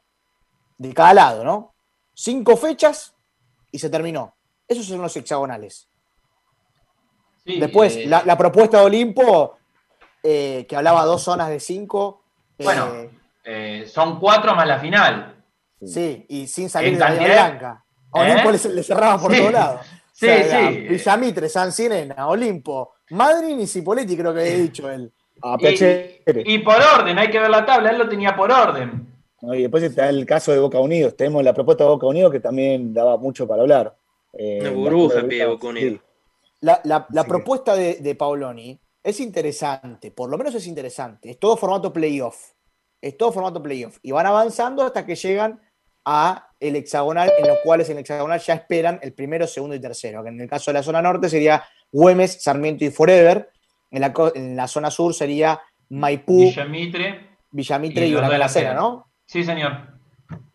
[0.78, 1.74] de cada lado, ¿no?
[2.14, 3.14] Cinco fechas
[3.70, 4.34] y se terminó.
[4.66, 5.88] Esos son los hexagonales.
[7.44, 9.56] Sí, Después, eh, la, la propuesta de Olimpo,
[10.22, 12.22] eh, que hablaba dos zonas de cinco.
[12.60, 12.88] Eh, Bueno,
[13.44, 15.34] eh, son cuatro más la final.
[15.84, 17.84] sí, y sin salir de la cantidad- Blanca.
[18.12, 18.60] A Olimpo ¿Eh?
[18.64, 19.38] le, le cerraba por Sí.
[19.38, 19.80] todos lados.
[20.12, 20.76] Sí, O sea, sí.
[20.80, 25.10] Villamitre, San Sirena, Olimpo, Madrid y Cipoletti, creo que había dicho él.
[25.58, 29.06] Y, y por orden, hay que ver la tabla, él lo tenía por orden.
[29.40, 29.54] ¿no?
[29.54, 31.16] Y después está el caso de Boca Unidos.
[31.16, 33.96] Tenemos la propuesta de Boca Unidos que también daba mucho para hablar.
[34.34, 35.94] Eh, Una la- burbuja la- pide Boca Unidos.
[35.94, 36.00] sí.
[36.60, 41.30] La, la- la propuesta de, de Paoloni es interesante, por lo menos es interesante.
[41.30, 42.52] Es todo formato playoff.
[43.00, 43.98] Es todo formato playoff.
[44.02, 45.60] Y van avanzando hasta que llegan
[46.04, 49.80] a el hexagonal, en los cuales en el hexagonal ya esperan el primero, segundo y
[49.80, 50.22] tercero.
[50.22, 53.50] Que en el caso de la zona norte sería Güemes, Sarmiento y Forever.
[53.90, 57.38] En la, co- en la zona sur sería Maipú, Villamitre.
[57.50, 59.10] Villamitre y, Huracán La Cera, ¿no?
[59.26, 59.72] Sí, señor.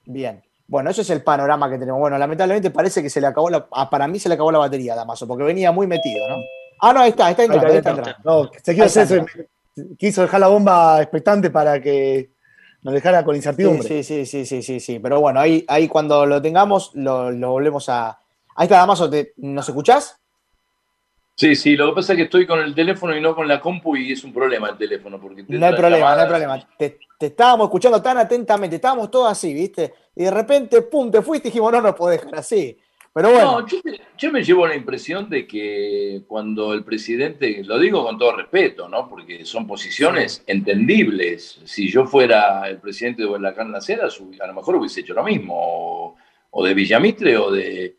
[0.05, 0.41] Bien.
[0.67, 1.99] Bueno, ese es el panorama que tenemos.
[1.99, 3.67] Bueno, lamentablemente parece que se le acabó la.
[3.71, 6.35] ah, para mí se le acabó la batería Damaso, porque venía muy metido, ¿no?
[6.79, 8.19] Ah, no, ahí está, está entrando, ahí está entrando.
[8.23, 8.75] No, se
[9.97, 12.31] quiso, Ahí dejar la bomba expectante para que
[12.81, 13.87] nos dejara con incertidumbre.
[13.87, 14.99] Sí, sí, sí, sí, sí, sí.
[14.99, 18.19] Pero bueno, ahí, ahí cuando lo tengamos, lo, lo volvemos a.
[18.55, 20.17] Ahí está, Damaso, ¿te- ¿nos escuchás?
[21.37, 23.59] Sí, sí, lo que pasa es que estoy con el teléfono y no con la
[23.59, 25.19] compu y es un problema el teléfono.
[25.19, 26.69] Porque te No hay problema, no hay problema.
[26.77, 29.93] Te, te estábamos escuchando tan atentamente, estábamos todos así, ¿viste?
[30.15, 32.77] Y de repente, pum, te fuiste y dijimos, no nos podés dejar así.
[33.15, 33.65] Pero bueno, No,
[34.17, 38.89] yo, me- llevo la impresión de que cuando el presidente, lo digo con todo respeto,
[38.89, 39.07] ¿no?
[39.07, 41.61] Porque son posiciones entendibles.
[41.63, 43.29] Si yo fuera el presidente de
[43.87, 46.17] Heras, hubi- a lo mejor hubiese hecho lo mismo,
[46.51, 47.95] o, de Villamitre, o de...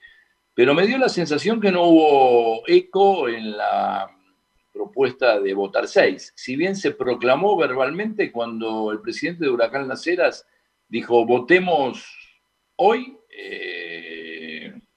[0.52, 4.10] Pero me dio la sensación que no hubo eco en la
[4.70, 6.34] propuesta de votar seis.
[6.36, 10.46] Si bien se proclamó verbalmente cuando el presidente de Huracán Las Heras
[10.88, 12.04] dijo, votemos
[12.76, 14.35] hoy, eh,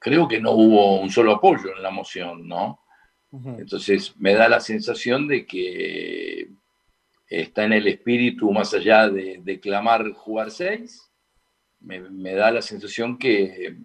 [0.00, 2.80] creo que no hubo un solo apoyo en la moción, ¿no?
[3.60, 6.48] Entonces me da la sensación de que
[7.28, 11.08] está en el espíritu más allá de, de clamar jugar seis,
[11.78, 13.76] me, me da la sensación que,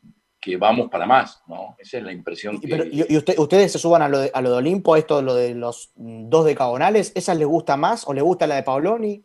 [0.41, 1.75] que vamos para más, ¿no?
[1.77, 2.67] Esa es la impresión que...
[2.67, 4.99] pero, y, y usted- ustedes se suban a lo de, a lo de Olimpo, a
[4.99, 8.63] esto, lo de los dos decagonales, ¿esas les gusta más o les gusta la de
[8.63, 9.23] Paoloni?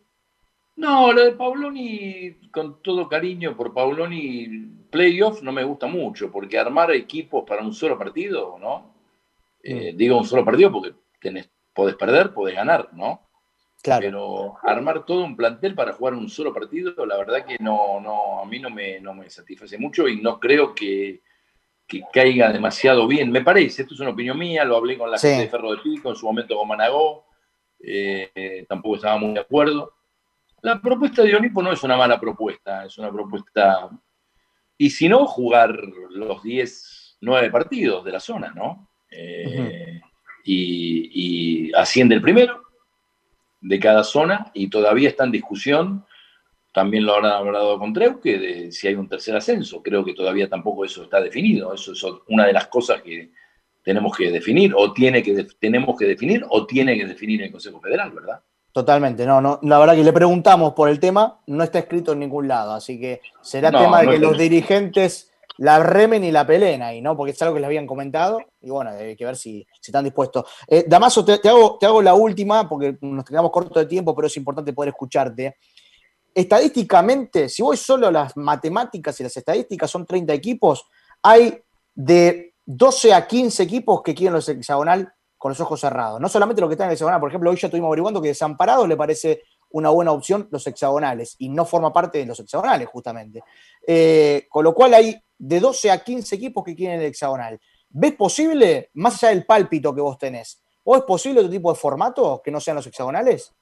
[0.80, 4.48] No, lo de Pauloni, con todo cariño por Pauloni,
[4.90, 8.94] playoff no me gusta mucho, porque armar equipos para un solo partido, ¿no?
[9.62, 13.28] Eh, Digo un solo partido porque tenés, podés perder, podés ganar, ¿no?
[13.82, 14.00] Claro.
[14.02, 18.40] Pero armar todo un plantel para jugar un solo partido, la verdad que no, no,
[18.40, 21.20] a mí no me, no me satisface mucho y no creo que,
[21.86, 23.30] que caiga demasiado bien.
[23.30, 25.28] Me parece, esto es una opinión mía, lo hablé con la Sí.
[25.28, 27.26] gente de Ferro de Pico, en su momento con Managó,
[27.80, 29.92] eh, eh, tampoco estaba muy de acuerdo.
[30.62, 33.88] La propuesta de Olimpo no es una mala propuesta, es una propuesta.
[34.76, 35.78] Y si no, jugar
[36.10, 38.88] los 10, 9 partidos de la zona, ¿no?
[39.10, 40.00] Eh,
[40.44, 42.62] y, y asciende el primero
[43.60, 46.04] de cada zona y todavía está en discusión,
[46.72, 49.82] también lo habrán hablado con Treuque, de si hay un tercer ascenso.
[49.82, 51.74] Creo que todavía tampoco eso está definido.
[51.74, 53.32] Eso es una de las cosas que
[53.82, 57.80] tenemos que definir, o tiene que tenemos que definir, o tiene que definir el Consejo
[57.80, 58.40] Federal, ¿verdad?
[58.72, 62.20] Totalmente, no, no, la verdad que le preguntamos por el tema, no está escrito en
[62.20, 66.30] ningún lado, así que será No, tema de no que los dirigentes la remen y
[66.30, 67.16] la peleen ahí, ¿no?
[67.16, 70.04] Porque es algo que les habían comentado y bueno, hay que ver si, si están
[70.04, 70.44] dispuestos.
[70.68, 74.14] Eh, Damaso, te, te hago, te hago la última porque nos quedamos corto de tiempo,
[74.14, 75.56] pero es importante poder escucharte.
[76.32, 80.86] Estadísticamente, si voy solo a las matemáticas y las estadísticas, son 30 equipos,
[81.22, 81.60] hay
[81.94, 86.20] de 12 a 15 equipos que quieren los hexagonal con los ojos cerrados.
[86.20, 88.28] No solamente lo que está en el hexagonal, por ejemplo, hoy ya estuvimos averiguando que
[88.28, 92.86] Desamparado le parece una buena opción los hexagonales y no forma parte de los hexagonales,
[92.88, 93.42] justamente.
[93.86, 97.58] Eh, con lo cual hay de 12 a 15 equipos que quieren el hexagonal.
[97.88, 101.78] ¿Ves posible, más allá del pálpito que vos tenés, ¿o es posible otro tipo de
[101.78, 103.54] formato que no sean los hexagonales?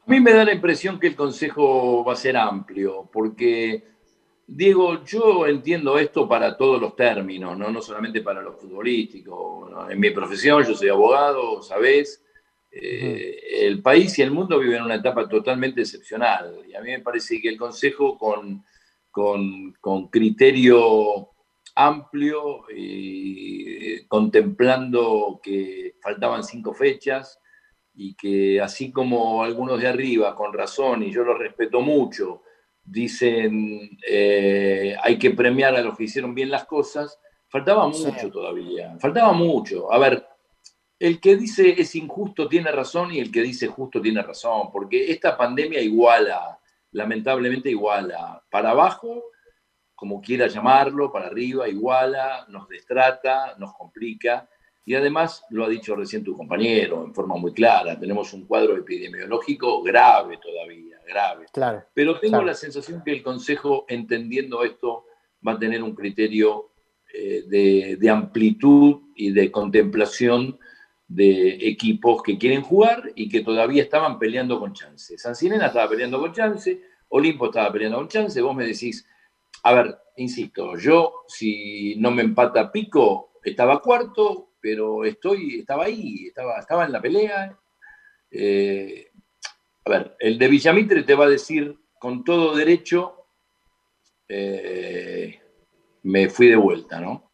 [0.00, 3.84] A mí me da la impresión que el Consejo va a ser amplio, porque,
[4.48, 9.70] Diego, yo entiendo esto para todos los términos, no, no solamente para los futbolísticos.
[9.70, 9.90] ¿no?
[9.90, 12.22] En mi profesión, yo soy abogado, sabés,
[12.70, 16.62] eh, el país y el mundo viven una etapa totalmente excepcional.
[16.68, 18.64] Y a mí me parece que el Consejo, con,
[19.10, 21.30] con, criterio
[21.74, 27.40] amplio y contemplando que faltaban cinco fechas,
[27.94, 32.42] y que así como algunos de arriba, con razón, y yo los respeto mucho,
[32.86, 37.18] dicen eh, hay que premiar a los que hicieron bien las cosas,
[37.48, 38.06] faltaba Sí.
[38.06, 39.92] mucho todavía, faltaba mucho.
[39.92, 40.26] A ver,
[40.98, 45.10] el que dice es injusto tiene razón y el que dice justo tiene razón, porque
[45.10, 46.58] esta pandemia iguala,
[46.92, 49.24] lamentablemente iguala, para abajo,
[49.94, 54.48] como quiera llamarlo, para arriba, iguala, nos destrata, nos complica.
[54.84, 58.76] Y además, lo ha dicho recién tu compañero en forma muy clara, tenemos un cuadro
[58.76, 61.46] epidemiológico grave todavía, grave.
[61.52, 61.84] Claro.
[61.94, 62.46] Pero tengo claro.
[62.46, 65.06] la sensación que el Consejo, entendiendo esto,
[65.46, 66.72] va a tener un criterio
[67.14, 70.58] eh, de, de amplitud y de contemplación
[71.08, 75.16] de equipos que quieren jugar y que todavía estaban peleando con chance.
[75.16, 79.06] San Sinena estaba peleando con chance, Olimpo estaba peleando con chance, vos me decís,
[79.62, 86.26] a ver, insisto, yo si no me empata Pico, estaba cuarto, pero estoy, estaba ahí,
[86.26, 87.56] estaba, estaba en la pelea.
[88.30, 89.12] Eh,
[89.86, 93.26] a ver, el de Villamitre te va a decir con todo derecho,
[94.28, 95.40] eh,
[96.02, 97.30] me fui de vuelta, ¿no?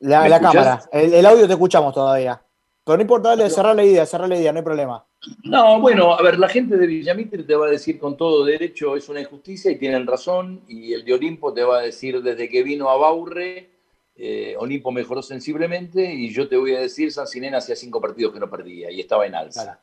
[0.00, 2.40] La, cámara, el, el audio te escuchamos todavía.
[2.84, 5.06] Pero no importa, dale, cerrar la idea, cerrar la idea, no hay problema.
[5.44, 8.94] No, bueno, a ver, la gente de Villamitre te va a decir con todo derecho
[8.94, 12.50] es una injusticia y tienen razón, y el de Olimpo te va a decir desde
[12.50, 13.70] que vino a Baurre,
[14.14, 18.34] eh, Olimpo mejoró sensiblemente, y yo te voy a decir, San Sinena hacía cinco partidos
[18.34, 19.80] que no perdía y estaba en alza.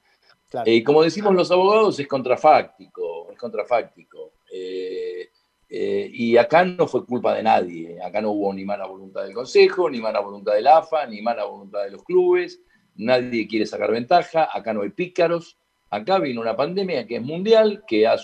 [0.66, 4.34] Y como decimos los abogados, es contrafáctico, es contrafáctico.
[4.51, 5.30] Eh,
[5.70, 9.34] eh, y acá no fue culpa de nadie, acá no hubo ni mala voluntad del
[9.34, 12.62] Consejo, ni mala voluntad del AFA, ni mala voluntad de los clubes,
[12.95, 15.58] nadie quiere sacar ventaja, acá no hay pícaros,
[15.89, 18.18] acá vino una pandemia que es mundial, que ha,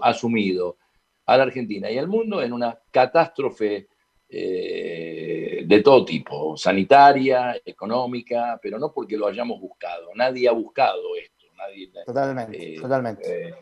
[0.00, 0.78] asumido
[1.26, 3.86] a la Argentina y al mundo en una catástrofe
[4.28, 11.14] eh, de todo tipo, sanitaria, económica, pero no porque lo hayamos buscado, nadie ha buscado
[11.14, 11.37] esto.
[11.58, 13.54] Nadie, totalmente, eh, totalmente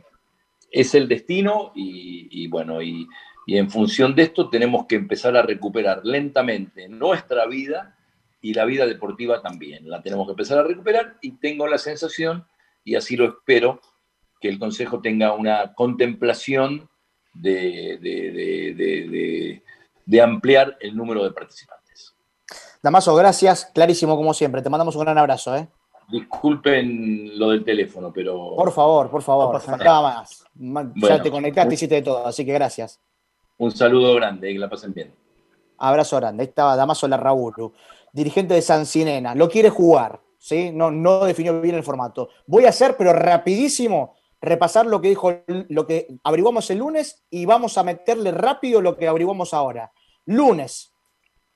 [0.70, 3.08] es el destino y, bueno, y,
[3.46, 7.96] en función de esto tenemos que empezar a recuperar lentamente nuestra vida
[8.40, 9.88] y la vida deportiva también.
[9.88, 12.44] La tenemos que empezar a recuperar y tengo la sensación,
[12.84, 13.80] y así lo espero,
[14.40, 16.90] que el Consejo tenga una contemplación
[17.32, 17.98] de,
[20.04, 22.16] de ampliar el número de participantes.
[22.82, 24.60] Damaso, gracias, clarísimo como siempre.
[24.60, 25.56] Te mandamos un gran abrazo.
[25.56, 25.68] ¿eh?
[26.08, 28.54] Disculpen lo del teléfono, pero.
[28.56, 30.92] Por favor, por favor, faltaba más.
[30.96, 33.00] ya te conectaste, y hiciste de todo, así que gracias.
[33.58, 35.12] Un saludo grande, que la pasen bien.
[35.78, 36.42] Abrazo grande.
[36.42, 37.54] Ahí estaba Damaso Larraúl,
[38.12, 39.34] dirigente de San Sinena.
[39.34, 40.70] Lo quiere jugar, ¿sí?
[40.72, 42.28] No, no definió bien el formato.
[42.46, 47.46] Voy a hacer, pero rapidísimo, repasar lo que dijo, lo que averiguamos el lunes y
[47.46, 49.92] vamos a meterle rápido lo que averiguamos ahora.
[50.24, 50.92] Lunes,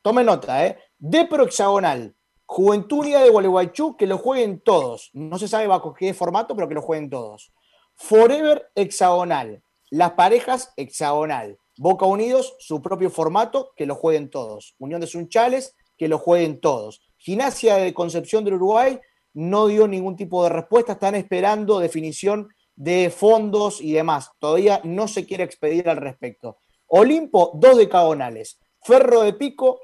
[0.03, 0.78] tome nota, ¿eh?
[0.98, 2.14] De hexagonal,
[2.53, 5.11] Juventud Unida de Gualeguaychú, que lo jueguen todos.
[5.12, 7.53] No se sabe bajo qué formato, pero que lo jueguen todos.
[7.94, 9.62] Forever hexagonal.
[9.88, 11.59] Las parejas hexagonal.
[11.78, 14.74] Boca Unidos, su propio formato, que lo jueguen todos.
[14.80, 17.01] Unión de Sunchales, que lo jueguen todos.
[17.18, 18.98] Gimnasia de Concepción del Uruguay
[19.32, 20.94] no dio ningún tipo de respuesta.
[20.94, 24.32] Están esperando definición de fondos y demás.
[24.40, 26.59] Todavía no se quiere expedir al respecto.
[26.88, 28.59] Olimpo, dos decagonales.
[28.82, 29.78] Ferro de Pico,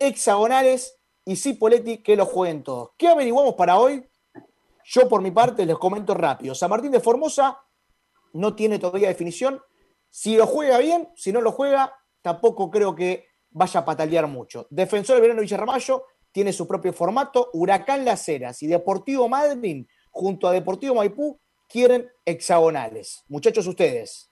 [0.00, 0.97] hexagonales
[1.28, 2.92] y Cipoletti que lo jueguen todos.
[2.96, 4.02] ¿Qué averiguamos para hoy?
[4.82, 6.54] Yo por mi parte les comento rápido.
[6.54, 7.60] San Martín de Formosa
[8.32, 9.60] no tiene todavía definición.
[10.08, 14.68] Si lo juega bien, si no lo juega, tampoco creo que vaya a patalear mucho.
[14.70, 17.50] Defensor del Verano Villarramayo tiene su propio formato.
[17.52, 23.22] Huracán Las Heras y Deportivo Madrid junto a Deportivo Maipú quieren hexagonales.
[23.28, 24.30] Muchachos, ustedes.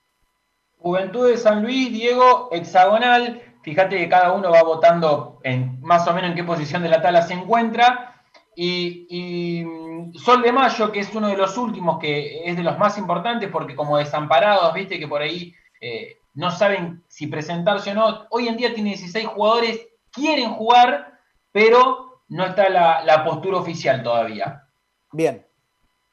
[0.79, 3.43] Juventud de San Luis, Diego, hexagonal.
[3.67, 7.03] Fíjate que cada uno va votando en más o menos en qué posición de la
[7.03, 8.23] tabla se encuentra.
[8.55, 12.79] Y, mm, Sol de Mayo, que es uno de los últimos, que es de los
[12.79, 17.95] más importantes, porque como desamparados, viste que por ahí eh, no saben si presentarse o
[17.95, 18.27] no.
[18.31, 19.81] Hoy en día tiene 16 jugadores,
[20.13, 21.19] quieren jugar,
[21.51, 24.63] pero no está la, postura oficial todavía.
[25.11, 25.45] Bien.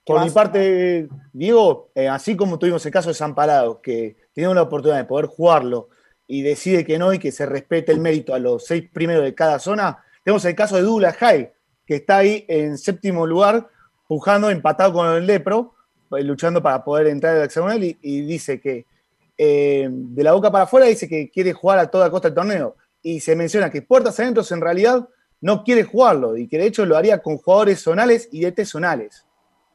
[0.04, 4.64] Por mi parte, Diego, eh, así como tuvimos el caso de Desamparados, que tiene la
[4.64, 5.89] oportunidad de poder jugarlo
[6.28, 9.36] y decide que no y que se respete el mérito a los seis primeros de
[9.36, 11.51] cada zona, tenemos el caso de Douglas High,
[11.86, 13.69] que está ahí en séptimo lugar,
[14.07, 15.74] pujando, empatado con el Lepro,
[16.11, 18.86] eh, luchando para poder entrar al hexagonal y, y dice que
[19.38, 22.76] eh, de la boca para afuera dice que quiere jugar a toda costa el torneo.
[23.01, 25.07] Y se menciona que puertas adentro en realidad
[25.41, 29.26] no quiere jugarlo y que de hecho lo haría con jugadores zonales y DT zonales.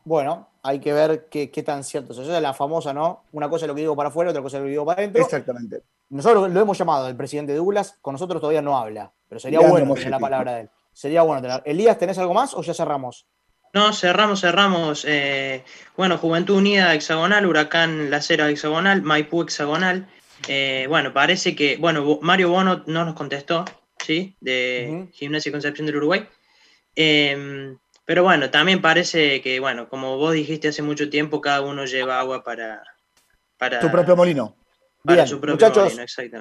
[0.05, 2.19] Bueno, hay que ver qué, tan cierto es.
[2.19, 3.25] Esa es la famosa, ¿no?
[3.33, 5.01] Una cosa es lo que digo para afuera, otra cosa es lo que digo para
[5.01, 5.23] adentro.
[5.23, 5.83] Exactamente.
[6.11, 9.95] Nosotros lo hemos llamado el presidente Douglas, con nosotros todavía no habla, pero sería bueno
[9.95, 10.71] tener la palabra de él.
[10.93, 11.63] Sería bueno tener.
[11.65, 13.27] Elías, ¿tenés algo más o ya cerramos?
[13.73, 15.05] No, cerramos, cerramos.
[15.09, 15.65] Eh,
[15.97, 20.09] bueno, Juventud Unida hexagonal, Huracán La Cera hexagonal, Maipú hexagonal.
[20.49, 23.65] Eh, bueno, parece que, bueno, Mario Bono no nos contestó,
[23.99, 24.37] ¿sí?
[24.41, 26.27] De Gimnasia y Concepción del Uruguay.
[26.95, 27.79] Em,
[28.09, 32.19] pero bueno, también parece que, bueno, como vos dijiste hace mucho tiempo, cada uno lleva
[32.19, 32.83] agua para...
[33.59, 34.57] para Su propio molino.
[35.05, 35.95] Bien, muchachos,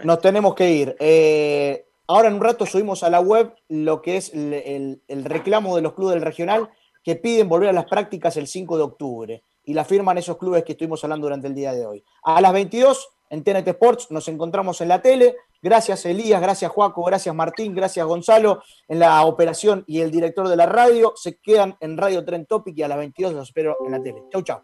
[0.05, 0.95] nos tenemos que ir.
[0.97, 5.81] Eh, ahora en un rato subimos a la web lo que es el, reclamo de
[5.81, 6.69] los clubes del regional
[7.03, 10.63] que piden volver a las prácticas el 5 de octubre y la firman esos clubes
[10.63, 12.01] que estuvimos hablando durante el día de hoy.
[12.23, 15.35] A las 22 en TNT Sports nos encontramos en la tele.
[15.67, 20.55] Gracias Elías, gracias Juaco, gracias Martín, gracias Gonzalo en la operación y el director de
[20.55, 21.11] la radio.
[21.17, 24.23] Se quedan en Radio Tren Topic y a las 22 los espero en la tele.
[24.31, 24.61] Chau, chau.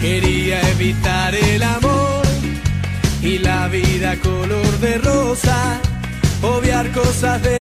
[0.00, 2.26] Quería evitar el amor
[3.22, 5.80] y la vida color de rosa,
[6.42, 7.54] obviar cosas de